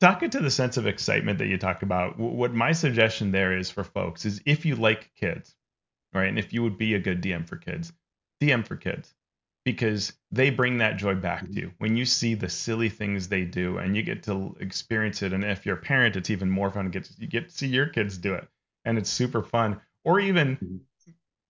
[0.00, 3.56] talking to the sense of excitement that you talk about wh- what my suggestion there
[3.56, 5.54] is for folks is if you like kids
[6.14, 6.28] right?
[6.28, 7.92] And if you would be a good dm for kids
[8.42, 9.14] dm for kids
[9.64, 11.72] because they bring that joy back to you.
[11.78, 15.44] When you see the silly things they do and you get to experience it and
[15.44, 17.68] if you're a parent it's even more fun to get to, you get to see
[17.68, 18.48] your kids do it
[18.84, 19.80] and it's super fun.
[20.04, 20.80] Or even Mhm.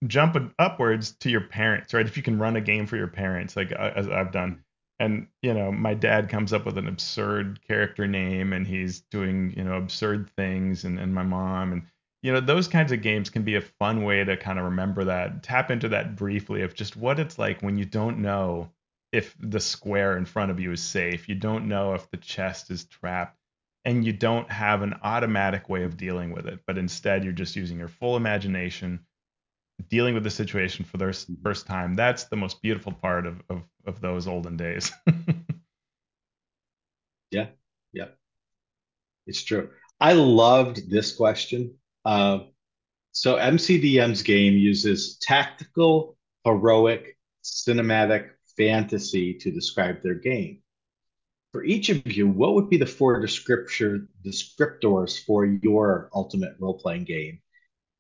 [0.06, 2.06] jump upwards to your parents right?
[2.06, 4.64] If you can run a game for your parents like uh, as i've done
[4.98, 9.54] and you know my dad comes up with an absurd character name and he's doing
[9.56, 11.82] you know absurd things and, and my mom and
[12.22, 15.04] you know, those kinds of games can be a fun way to kind of remember
[15.04, 18.70] that, tap into that briefly of just what it's like when you don't know
[19.10, 22.70] if the square in front of you is safe, you don't know if the chest
[22.70, 23.36] is trapped,
[23.84, 27.56] and you don't have an automatic way of dealing with it, but instead you're just
[27.56, 29.00] using your full imagination,
[29.88, 31.34] dealing with the situation for the mm-hmm.
[31.42, 31.94] first time.
[31.94, 34.92] That's the most beautiful part of of, of those olden days.
[37.32, 37.48] yeah,
[37.92, 38.08] yeah,
[39.26, 39.70] it's true.
[40.00, 41.74] I loved this question.
[42.04, 42.40] Uh,
[43.12, 50.62] so MCDM's game uses tactical, heroic, cinematic fantasy to describe their game.
[51.52, 56.78] For each of you, what would be the four descriptor, descriptors for your ultimate role
[56.78, 57.40] playing game?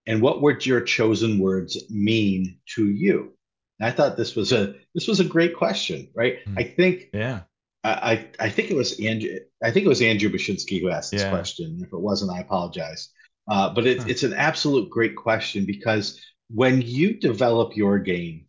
[0.06, 3.34] And what would your chosen words mean to you?
[3.78, 6.38] And I thought this was a this was a great question, right?
[6.46, 6.58] Mm.
[6.58, 7.40] I think yeah.
[7.84, 9.30] I, I think it was Andrew
[9.62, 11.30] I think it was Andrew Bashinsky who asked this yeah.
[11.30, 11.80] question.
[11.82, 13.08] If it wasn't, I apologize.
[13.48, 14.04] Uh, but it, huh.
[14.08, 18.46] it's an absolute great question because when you develop your game,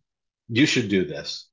[0.48, 1.48] you should do this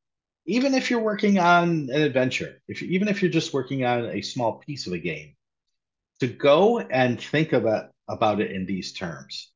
[0.45, 4.21] even if you're working on an adventure, if even if you're just working on a
[4.21, 5.35] small piece of a game,
[6.19, 9.51] to go and think about about it in these terms.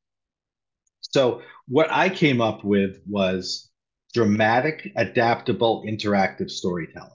[1.01, 3.69] So what I came up with was
[4.13, 7.09] dramatic, adaptable, interactive storytelling.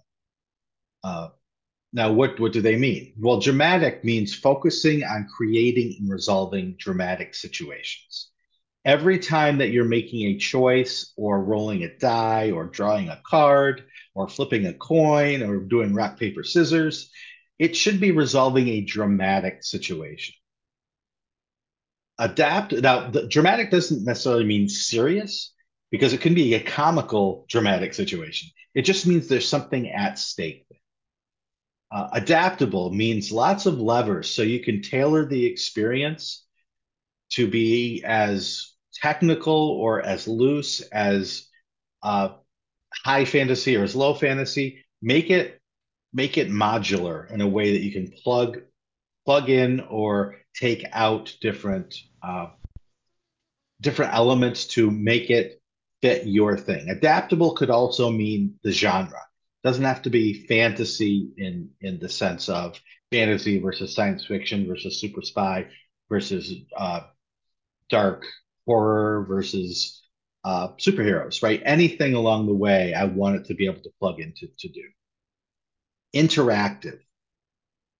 [1.02, 1.28] Uh,
[1.92, 3.14] now, what what do they mean?
[3.18, 8.30] Well, dramatic means focusing on creating and resolving dramatic situations
[8.84, 13.84] every time that you're making a choice or rolling a die or drawing a card
[14.14, 17.10] or flipping a coin or doing rock, paper, scissors,
[17.58, 20.34] it should be resolving a dramatic situation.
[22.18, 22.72] Adapt.
[22.72, 25.52] Now, dramatic doesn't necessarily mean serious
[25.90, 28.50] because it can be a comical dramatic situation.
[28.74, 30.66] It just means there's something at stake.
[31.92, 36.44] Uh, adaptable means lots of levers so you can tailor the experience
[37.30, 41.48] to be as technical or as loose as
[42.02, 42.30] uh,
[43.04, 44.84] high fantasy or as low fantasy.
[45.02, 45.60] Make it
[46.12, 48.60] make it modular in a way that you can plug
[49.24, 52.48] plug in or take out different uh,
[53.80, 55.60] different elements to make it
[56.02, 56.88] fit your thing.
[56.88, 59.22] Adaptable could also mean the genre.
[59.62, 62.80] Doesn't have to be fantasy in in the sense of
[63.10, 65.66] fantasy versus science fiction versus super spy
[66.08, 67.00] versus uh,
[67.88, 68.24] dark
[68.66, 70.02] horror versus
[70.44, 71.62] uh, superheroes, right?
[71.64, 74.84] Anything along the way, I want it to be able to plug into to do.
[76.14, 77.00] Interactive.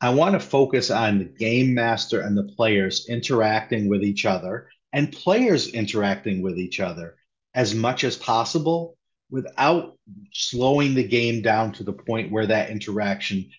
[0.01, 4.69] I want to focus on the game master and the players interacting with each other
[4.93, 7.17] and players interacting with each other
[7.55, 8.97] as much as possible
[9.31, 9.97] without
[10.33, 13.51] slowing the game down to the point where that interaction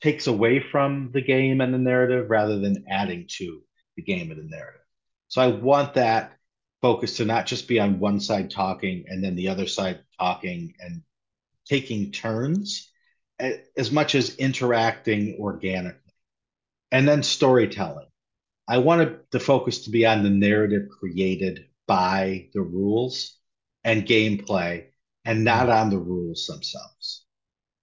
[0.00, 3.62] takes away from the game and the narrative rather than adding to
[3.96, 4.80] the game and the narrative.
[5.28, 6.32] So I want that
[6.80, 10.74] focus to not just be on one side talking and then the other side talking
[10.80, 11.02] and
[11.68, 12.90] taking turns
[13.38, 15.98] as much as interacting organically.
[16.92, 18.08] And then storytelling.
[18.66, 23.36] I wanted the focus to be on the narrative created by the rules
[23.84, 24.86] and gameplay
[25.24, 27.24] and not on the rules themselves.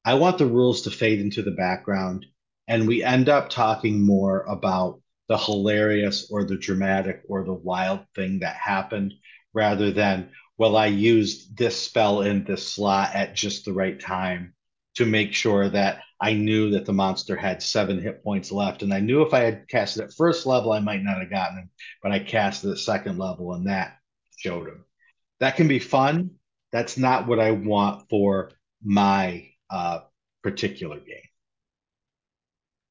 [0.05, 2.25] I want the rules to fade into the background
[2.67, 8.05] and we end up talking more about the hilarious or the dramatic or the wild
[8.15, 9.13] thing that happened
[9.53, 14.53] rather than, well, I used this spell in this slot at just the right time
[14.95, 18.81] to make sure that I knew that the monster had seven hit points left.
[18.81, 21.29] And I knew if I had cast it at first level, I might not have
[21.29, 21.69] gotten him,
[22.01, 23.97] but I cast it at second level and that
[24.37, 24.83] showed him.
[25.39, 26.31] That can be fun.
[26.71, 28.51] That's not what I want for
[28.83, 29.99] my uh,
[30.43, 31.17] particular game.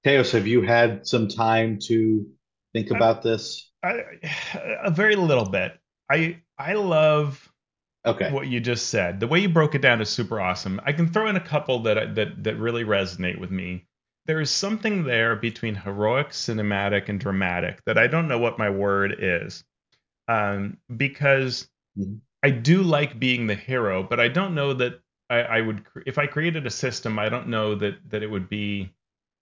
[0.05, 2.27] Teos, have you had some time to
[2.73, 3.70] think about I, this?
[3.82, 4.03] I,
[4.85, 5.78] a very little bit.
[6.11, 7.53] I I love
[8.05, 9.20] okay what you just said.
[9.20, 10.81] The way you broke it down is super awesome.
[10.85, 13.86] I can throw in a couple that that that really resonate with me.
[14.27, 18.70] There is something there between heroic, cinematic, and dramatic that I don't know what my
[18.70, 19.65] word is,
[20.28, 22.16] um, because mm-hmm.
[22.47, 26.16] I do like being the hero, but I don't know that I, I would if
[26.16, 27.18] I created a system.
[27.18, 28.94] I don't know that that it would be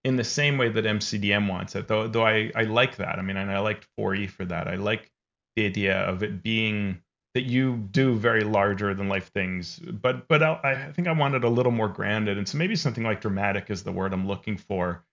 [0.05, 1.87] in the same way that MCDM wants it.
[1.87, 3.19] Though though I, I like that.
[3.19, 4.69] I mean, and I liked 4E for that.
[4.69, 5.13] I like
[5.55, 7.03] the idea of it being
[7.35, 9.79] that you do very larger than life things.
[9.81, 13.05] But but I, I think I wanted a little more grounded, and so maybe something
[13.05, 15.05] like dramatic is the word I'm looking for.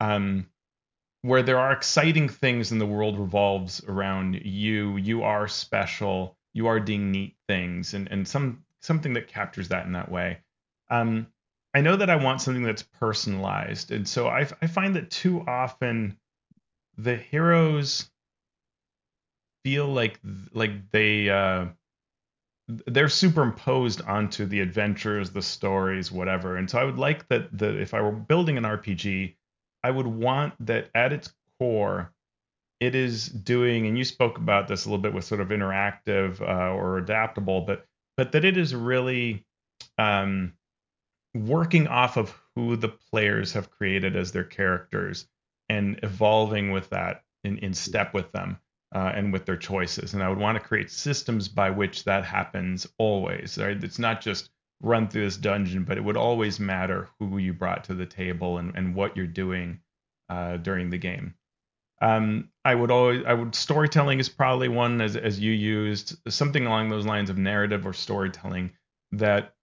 [0.00, 0.48] Um,
[1.22, 4.96] where there are exciting things and the world revolves around you.
[4.96, 6.35] You are special.
[6.56, 10.38] You are doing neat things, and and some something that captures that in that way.
[10.88, 11.26] Um,
[11.74, 15.44] I know that I want something that's personalized, and so I, I find that too
[15.46, 16.16] often
[16.96, 18.10] the heroes
[19.62, 20.18] feel like
[20.54, 21.66] like they uh,
[22.68, 26.56] they're superimposed onto the adventures, the stories, whatever.
[26.56, 29.34] And so I would like that that if I were building an RPG,
[29.84, 32.14] I would want that at its core,
[32.80, 33.86] it is doing.
[33.86, 37.62] And you spoke about this a little bit with sort of interactive uh, or adaptable,
[37.62, 37.86] but
[38.16, 39.44] but that it is really
[39.98, 40.54] um,
[41.34, 45.28] working off of who the players have created as their characters
[45.68, 48.58] and evolving with that in, in step with them
[48.94, 50.14] uh, and with their choices.
[50.14, 53.58] And I would want to create systems by which that happens always.
[53.58, 53.82] Right?
[53.82, 54.50] It's not just
[54.80, 58.58] run through this dungeon, but it would always matter who you brought to the table
[58.58, 59.80] and, and what you're doing
[60.28, 61.34] uh, during the game.
[62.00, 66.66] Um, I would always, I would storytelling is probably one as as you used something
[66.66, 68.72] along those lines of narrative or storytelling
[69.12, 69.54] that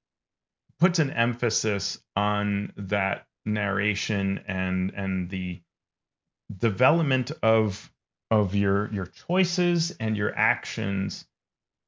[0.79, 5.61] puts an emphasis on that narration and and the
[6.57, 7.91] development of
[8.31, 11.25] of your your choices and your actions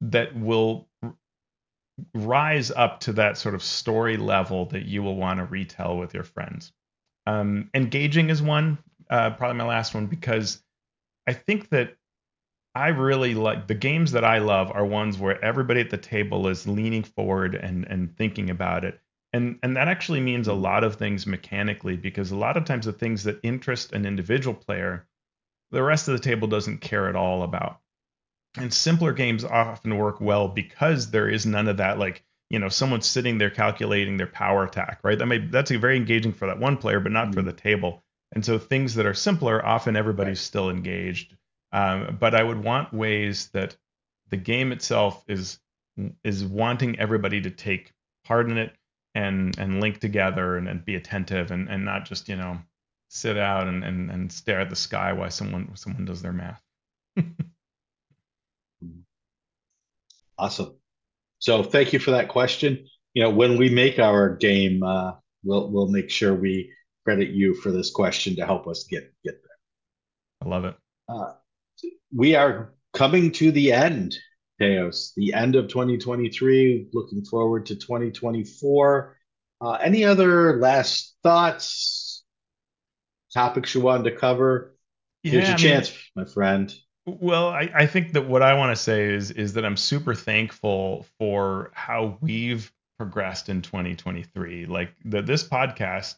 [0.02, 0.88] that will
[2.14, 6.14] rise up to that sort of story level that you will want to retell with
[6.14, 6.72] your friends.
[7.26, 8.78] Um, engaging is one,
[9.10, 10.62] uh, probably my last one, because
[11.28, 11.96] I think that
[12.76, 16.48] I really like the games that I love are ones where everybody at the table
[16.48, 19.00] is leaning forward and and thinking about it.
[19.32, 22.86] And and that actually means a lot of things mechanically because a lot of times
[22.86, 25.08] the things that interest an individual player
[25.72, 27.80] the rest of the table doesn't care at all about.
[28.58, 32.70] And simpler games often work well because there is none of that like you know
[32.70, 36.60] someone's sitting there calculating their power attack right that may that's very engaging for that
[36.60, 37.34] one player but not mm-hmm.
[37.34, 38.05] for the table
[38.36, 40.46] and so things that are simpler often everybody's right.
[40.46, 41.36] still engaged
[41.72, 43.76] um, but i would want ways that
[44.30, 45.60] the game itself is
[46.24, 47.94] is wanting everybody to take
[48.26, 48.74] part in it
[49.16, 52.60] and and link together and, and be attentive and, and not just you know
[53.10, 56.62] sit out and, and, and stare at the sky while someone someone does their math.
[60.38, 60.76] awesome.
[61.40, 62.86] So thank you for that question.
[63.14, 65.14] You know, when we make our game, uh,
[65.44, 66.72] we'll we'll make sure we
[67.06, 69.58] credit you for this question to help us get get there.
[70.42, 70.76] I love it.
[71.08, 71.34] Uh,
[72.14, 74.16] we are coming to the end,
[74.60, 76.88] Teos, the end of 2023.
[76.94, 79.18] Looking forward to 2024.
[79.62, 82.24] Uh, any other last thoughts,
[83.34, 84.76] topics you wanted to cover,
[85.24, 86.74] yeah, here's your I chance, mean, my friend.
[87.06, 90.16] Well, I, I think that what I want to say is is that I'm super
[90.16, 94.66] thankful for how we've progressed in 2023.
[94.66, 96.16] Like that this podcast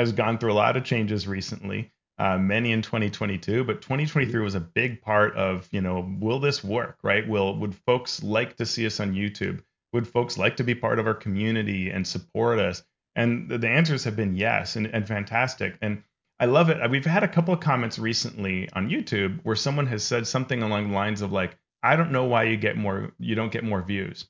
[0.00, 4.54] has gone through a lot of changes recently, uh, many in 2022, but 2023 was
[4.54, 7.26] a big part of, you know, will this work, right?
[7.26, 9.62] Will would folks like to see us on YouTube?
[9.92, 12.82] Would folks like to be part of our community and support us?
[13.16, 15.76] And the, the answers have been yes and, and fantastic.
[15.80, 16.02] And
[16.38, 16.90] I love it.
[16.90, 20.88] We've had a couple of comments recently on YouTube where someone has said something along
[20.88, 23.82] the lines of like, "I don't know why you get more, you don't get more
[23.82, 24.28] views."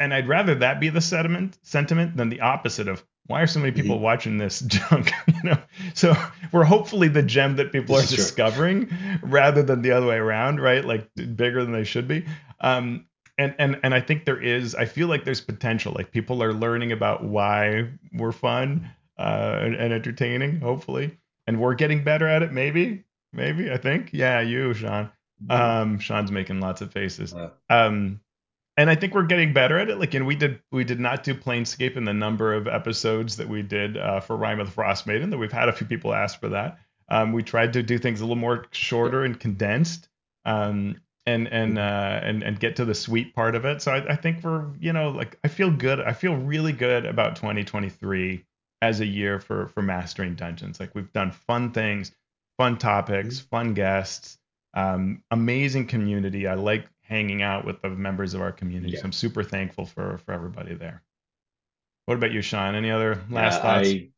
[0.00, 3.60] And I'd rather that be the sentiment sentiment than the opposite of why are so
[3.60, 5.12] many people watching this junk?
[5.28, 5.58] you know,
[5.94, 6.14] so
[6.52, 8.90] we're hopefully the gem that people this are discovering
[9.22, 10.84] rather than the other way around, right?
[10.84, 12.26] Like bigger than they should be.
[12.60, 13.06] Um,
[13.36, 14.74] and and and I think there is.
[14.74, 15.92] I feel like there's potential.
[15.96, 21.18] Like people are learning about why we're fun uh, and, and, entertaining, hopefully.
[21.46, 23.04] And we're getting better at it, maybe.
[23.32, 24.10] Maybe, I think.
[24.12, 25.10] Yeah, you, Shawn.
[25.50, 27.34] Um, Shawn's making lots of faces.
[27.68, 28.20] Um,
[28.76, 29.98] and I think we're getting better at it.
[29.98, 33.48] Like, and we did we did not do Planescape in the number of episodes that
[33.48, 35.30] we did uh, for Rime of the Frost Maiden.
[35.30, 36.78] That we've had a few people ask for that.
[37.08, 40.08] Um, we tried to do things a little more shorter and condensed.
[40.44, 40.96] Um,
[41.26, 43.80] and and uh, and and get to the sweet part of it.
[43.82, 46.00] So I, I, think we're you know like I feel good.
[46.00, 48.44] I feel really good about 2023
[48.82, 50.78] as a year for for mastering dungeons.
[50.78, 52.12] Like we've done fun things,
[52.58, 53.48] fun topics, mm-hmm.
[53.48, 54.38] fun guests,
[54.74, 56.46] um, amazing community.
[56.46, 58.94] I like hanging out with the members of our community.
[58.94, 59.00] Yeah.
[59.00, 61.02] So I'm super thankful for for everybody there.
[62.06, 62.74] What about you, Shawn?
[62.74, 63.88] Any other last yeah, thoughts?
[63.88, 64.10] I,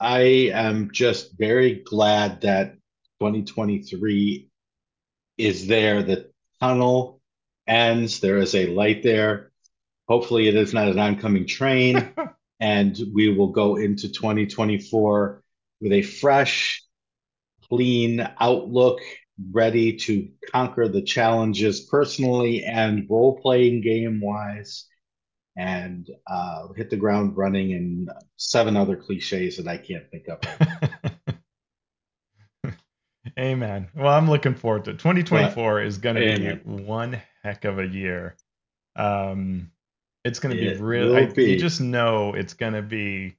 [0.00, 0.20] I
[0.52, 2.74] am just very glad that
[3.20, 4.50] 2023
[5.38, 6.02] is there.
[6.02, 6.30] The
[6.60, 7.22] tunnel
[7.66, 8.20] ends.
[8.20, 9.52] There is a light there.
[10.06, 12.12] Hopefully, it is not an oncoming train.
[12.60, 15.42] and we will go into 2024
[15.80, 16.84] with a fresh,
[17.68, 19.00] clean outlook,
[19.52, 24.86] ready to conquer the challenges personally and role playing game wise,
[25.56, 30.40] and uh, hit the ground running and seven other cliches that I can't think of.
[33.38, 33.88] Amen.
[33.94, 34.98] Well, I'm looking forward to it.
[34.98, 38.36] 2024 is going to be one heck of a year.
[38.96, 39.72] Um,
[40.24, 41.26] it's going to be really.
[41.26, 43.36] I, You just know it's going to be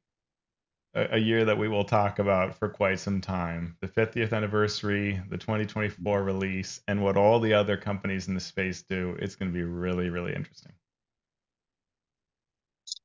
[0.96, 3.76] a, year that we will talk about for quite some time.
[3.82, 8.84] The 50th anniversary, the 2024 release, and what all the other companies in the space
[8.84, 9.18] do.
[9.20, 10.72] It's going to be really, really interesting.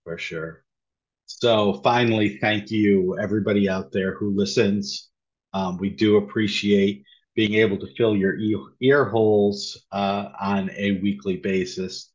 [0.05, 0.65] For sure.
[1.27, 5.11] So finally, thank you everybody out there who listens.
[5.53, 7.05] Um, we do appreciate
[7.35, 8.37] being able to fill your
[8.81, 12.11] ear holes uh, on a weekly basis.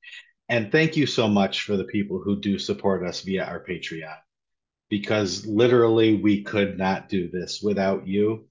[0.49, 4.17] And thank you so much for the people who do support us via our Patreon,
[4.89, 8.47] because literally we could not do this without you.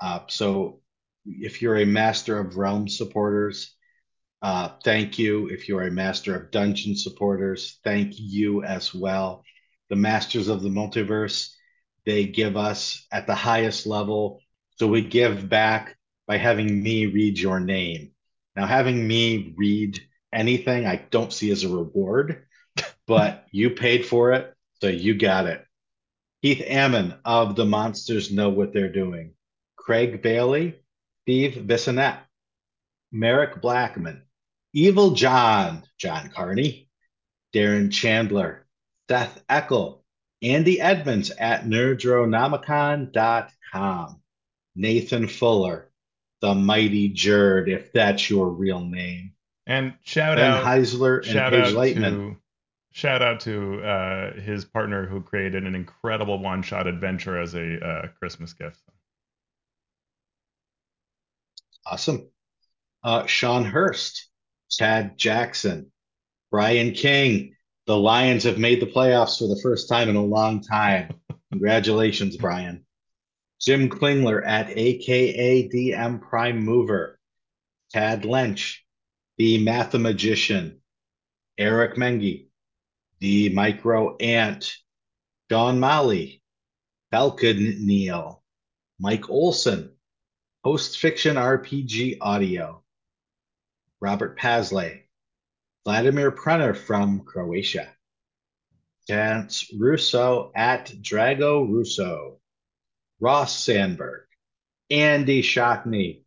[0.00, 0.80] Uh, so
[1.26, 3.74] if you're a Master of Realm supporters,
[4.42, 5.48] uh, thank you.
[5.48, 9.44] If you're a Master of Dungeon supporters, thank you as well.
[9.90, 11.50] The Masters of the Multiverse,
[12.06, 14.40] they give us at the highest level.
[14.76, 15.96] So we give back
[16.26, 18.12] by having me read your name.
[18.56, 20.00] Now, having me read
[20.32, 22.46] anything I don't see as a reward,
[23.06, 25.64] but you paid for it, so you got it.
[26.42, 29.34] Keith Ammann of The Monsters Know What They're Doing.
[29.76, 30.74] Craig Bailey,
[31.22, 32.18] Steve Bissonette,
[33.12, 34.22] Merrick Blackman,
[34.72, 36.88] Evil John, John Carney,
[37.54, 38.66] Darren Chandler,
[39.08, 40.00] Seth Eckel,
[40.42, 44.22] Andy Edmonds at nerdronomicon.com,
[44.76, 45.90] Nathan Fuller,
[46.40, 49.32] the mighty Jerd, if that's your real name,
[49.66, 52.39] And shout Ben out, Heisler and shout Paige Lightman.
[52.92, 58.06] Shout out to uh, his partner who created an incredible one-shot adventure as a uh,
[58.18, 58.80] Christmas gift.
[61.86, 62.28] Awesome.
[63.02, 64.28] Uh, Sean Hurst,
[64.70, 65.90] Chad Jackson,
[66.50, 67.56] Brian King.
[67.86, 71.14] The Lions have made the playoffs for the first time in a long time.
[71.50, 72.84] Congratulations, Brian.
[73.60, 77.18] Jim Klingler at AKA DM Prime Mover.
[77.90, 78.84] Tad Lynch,
[79.38, 80.76] the Mathemagician.
[81.58, 82.46] Eric Mengi,
[83.20, 84.76] the Micro Ant.
[85.50, 86.44] John Molly,
[87.10, 88.40] Falcon Neal,
[89.00, 89.90] Mike Olson,
[90.62, 92.84] Post Fiction RPG Audio,
[94.00, 95.00] Robert Pasley,
[95.84, 97.88] Vladimir Prenner from Croatia,
[99.08, 102.38] Chance Russo at Drago Russo,
[103.18, 104.26] Ross Sandberg,
[104.88, 106.22] Andy Shockney,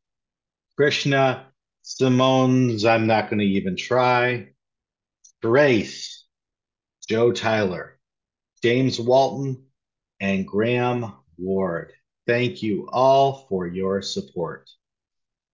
[0.75, 1.47] Krishna
[1.81, 4.49] Simones, I'm not going to even try,
[5.41, 6.12] Grace,
[7.07, 7.97] Joe Tyler,
[8.61, 9.65] James Walton,
[10.19, 11.91] and Graham Ward.
[12.25, 14.69] Thank you all for your support.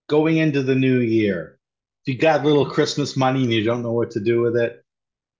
[0.07, 1.59] Going into the new year,
[2.05, 4.83] if you got little Christmas money and you don't know what to do with it,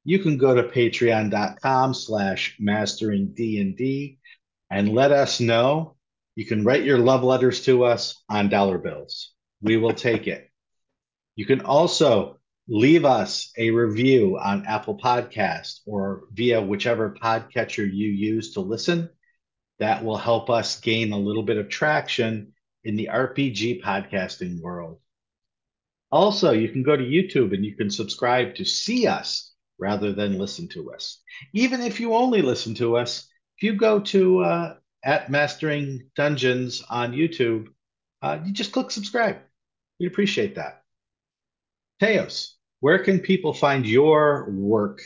[0.03, 4.17] you can go to patreon.com slash mastering D&D
[4.71, 5.95] and let us know.
[6.35, 9.31] You can write your love letters to us on dollar bills.
[9.61, 10.49] We will take it.
[11.35, 12.38] You can also
[12.69, 19.09] leave us a review on Apple Podcast or via whichever podcatcher you use to listen.
[19.79, 24.99] That will help us gain a little bit of traction in the RPG podcasting world.
[26.11, 30.37] Also, you can go to YouTube and you can subscribe to see us rather than
[30.37, 31.21] listen to us.
[31.53, 33.27] Even if you only listen to us,
[33.57, 37.67] if you go to uh, at Mastering Dungeons on YouTube,
[38.21, 39.37] uh, you just click subscribe.
[39.99, 40.83] We'd appreciate that.
[41.99, 45.01] Teos, where can people find your work?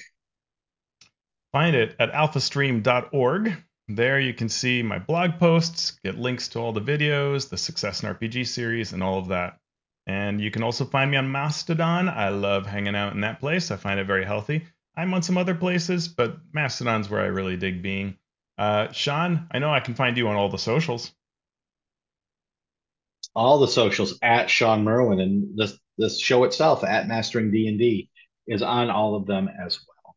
[1.52, 3.64] Find it at alphastream.org.
[3.88, 8.02] There you can see my blog posts, get links to all the videos, the Success
[8.02, 9.60] in RPG series, and all of that.
[10.08, 12.10] And you can also find me on Mastodon.
[12.10, 13.72] I love hanging out in that place.
[13.72, 14.66] I find it very healthy.
[14.96, 18.18] I'm on some other places, but Mastodon's where I really dig being.
[18.58, 21.12] Uh, Shawn, I know I can find you on all the socials.
[23.36, 28.10] All the socials at Shawn Merwin and the, the show itself at Mastering D&D
[28.48, 30.16] is on all of them as well.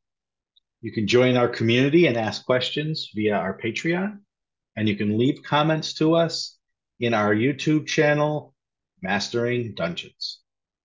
[0.80, 4.18] You can join our community and ask questions via our Patreon,
[4.76, 6.56] and you can leave comments to us
[7.00, 8.54] in our YouTube channel,
[9.02, 10.40] Mastering Dungeons.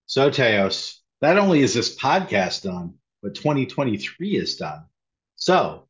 [0.05, 4.85] So, Teos, not only is this podcast done, but 2023 is done.
[5.35, 5.87] So,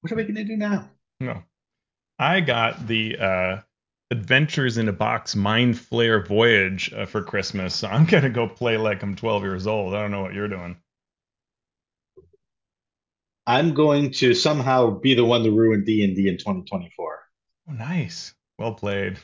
[0.00, 0.90] what are we going to do now?
[1.20, 1.42] No.
[2.18, 3.60] I got the uh,
[4.10, 8.48] Adventures in a Box Mind Flayer Voyage uh, for Christmas, so I'm going to go
[8.48, 9.94] play like I'm 12 years old.
[9.94, 10.76] I don't know what you're doing.
[13.46, 17.22] I'm going to somehow be the one to ruin D&D in 2024.
[17.70, 18.34] Oh, nice.
[18.58, 19.18] Well played.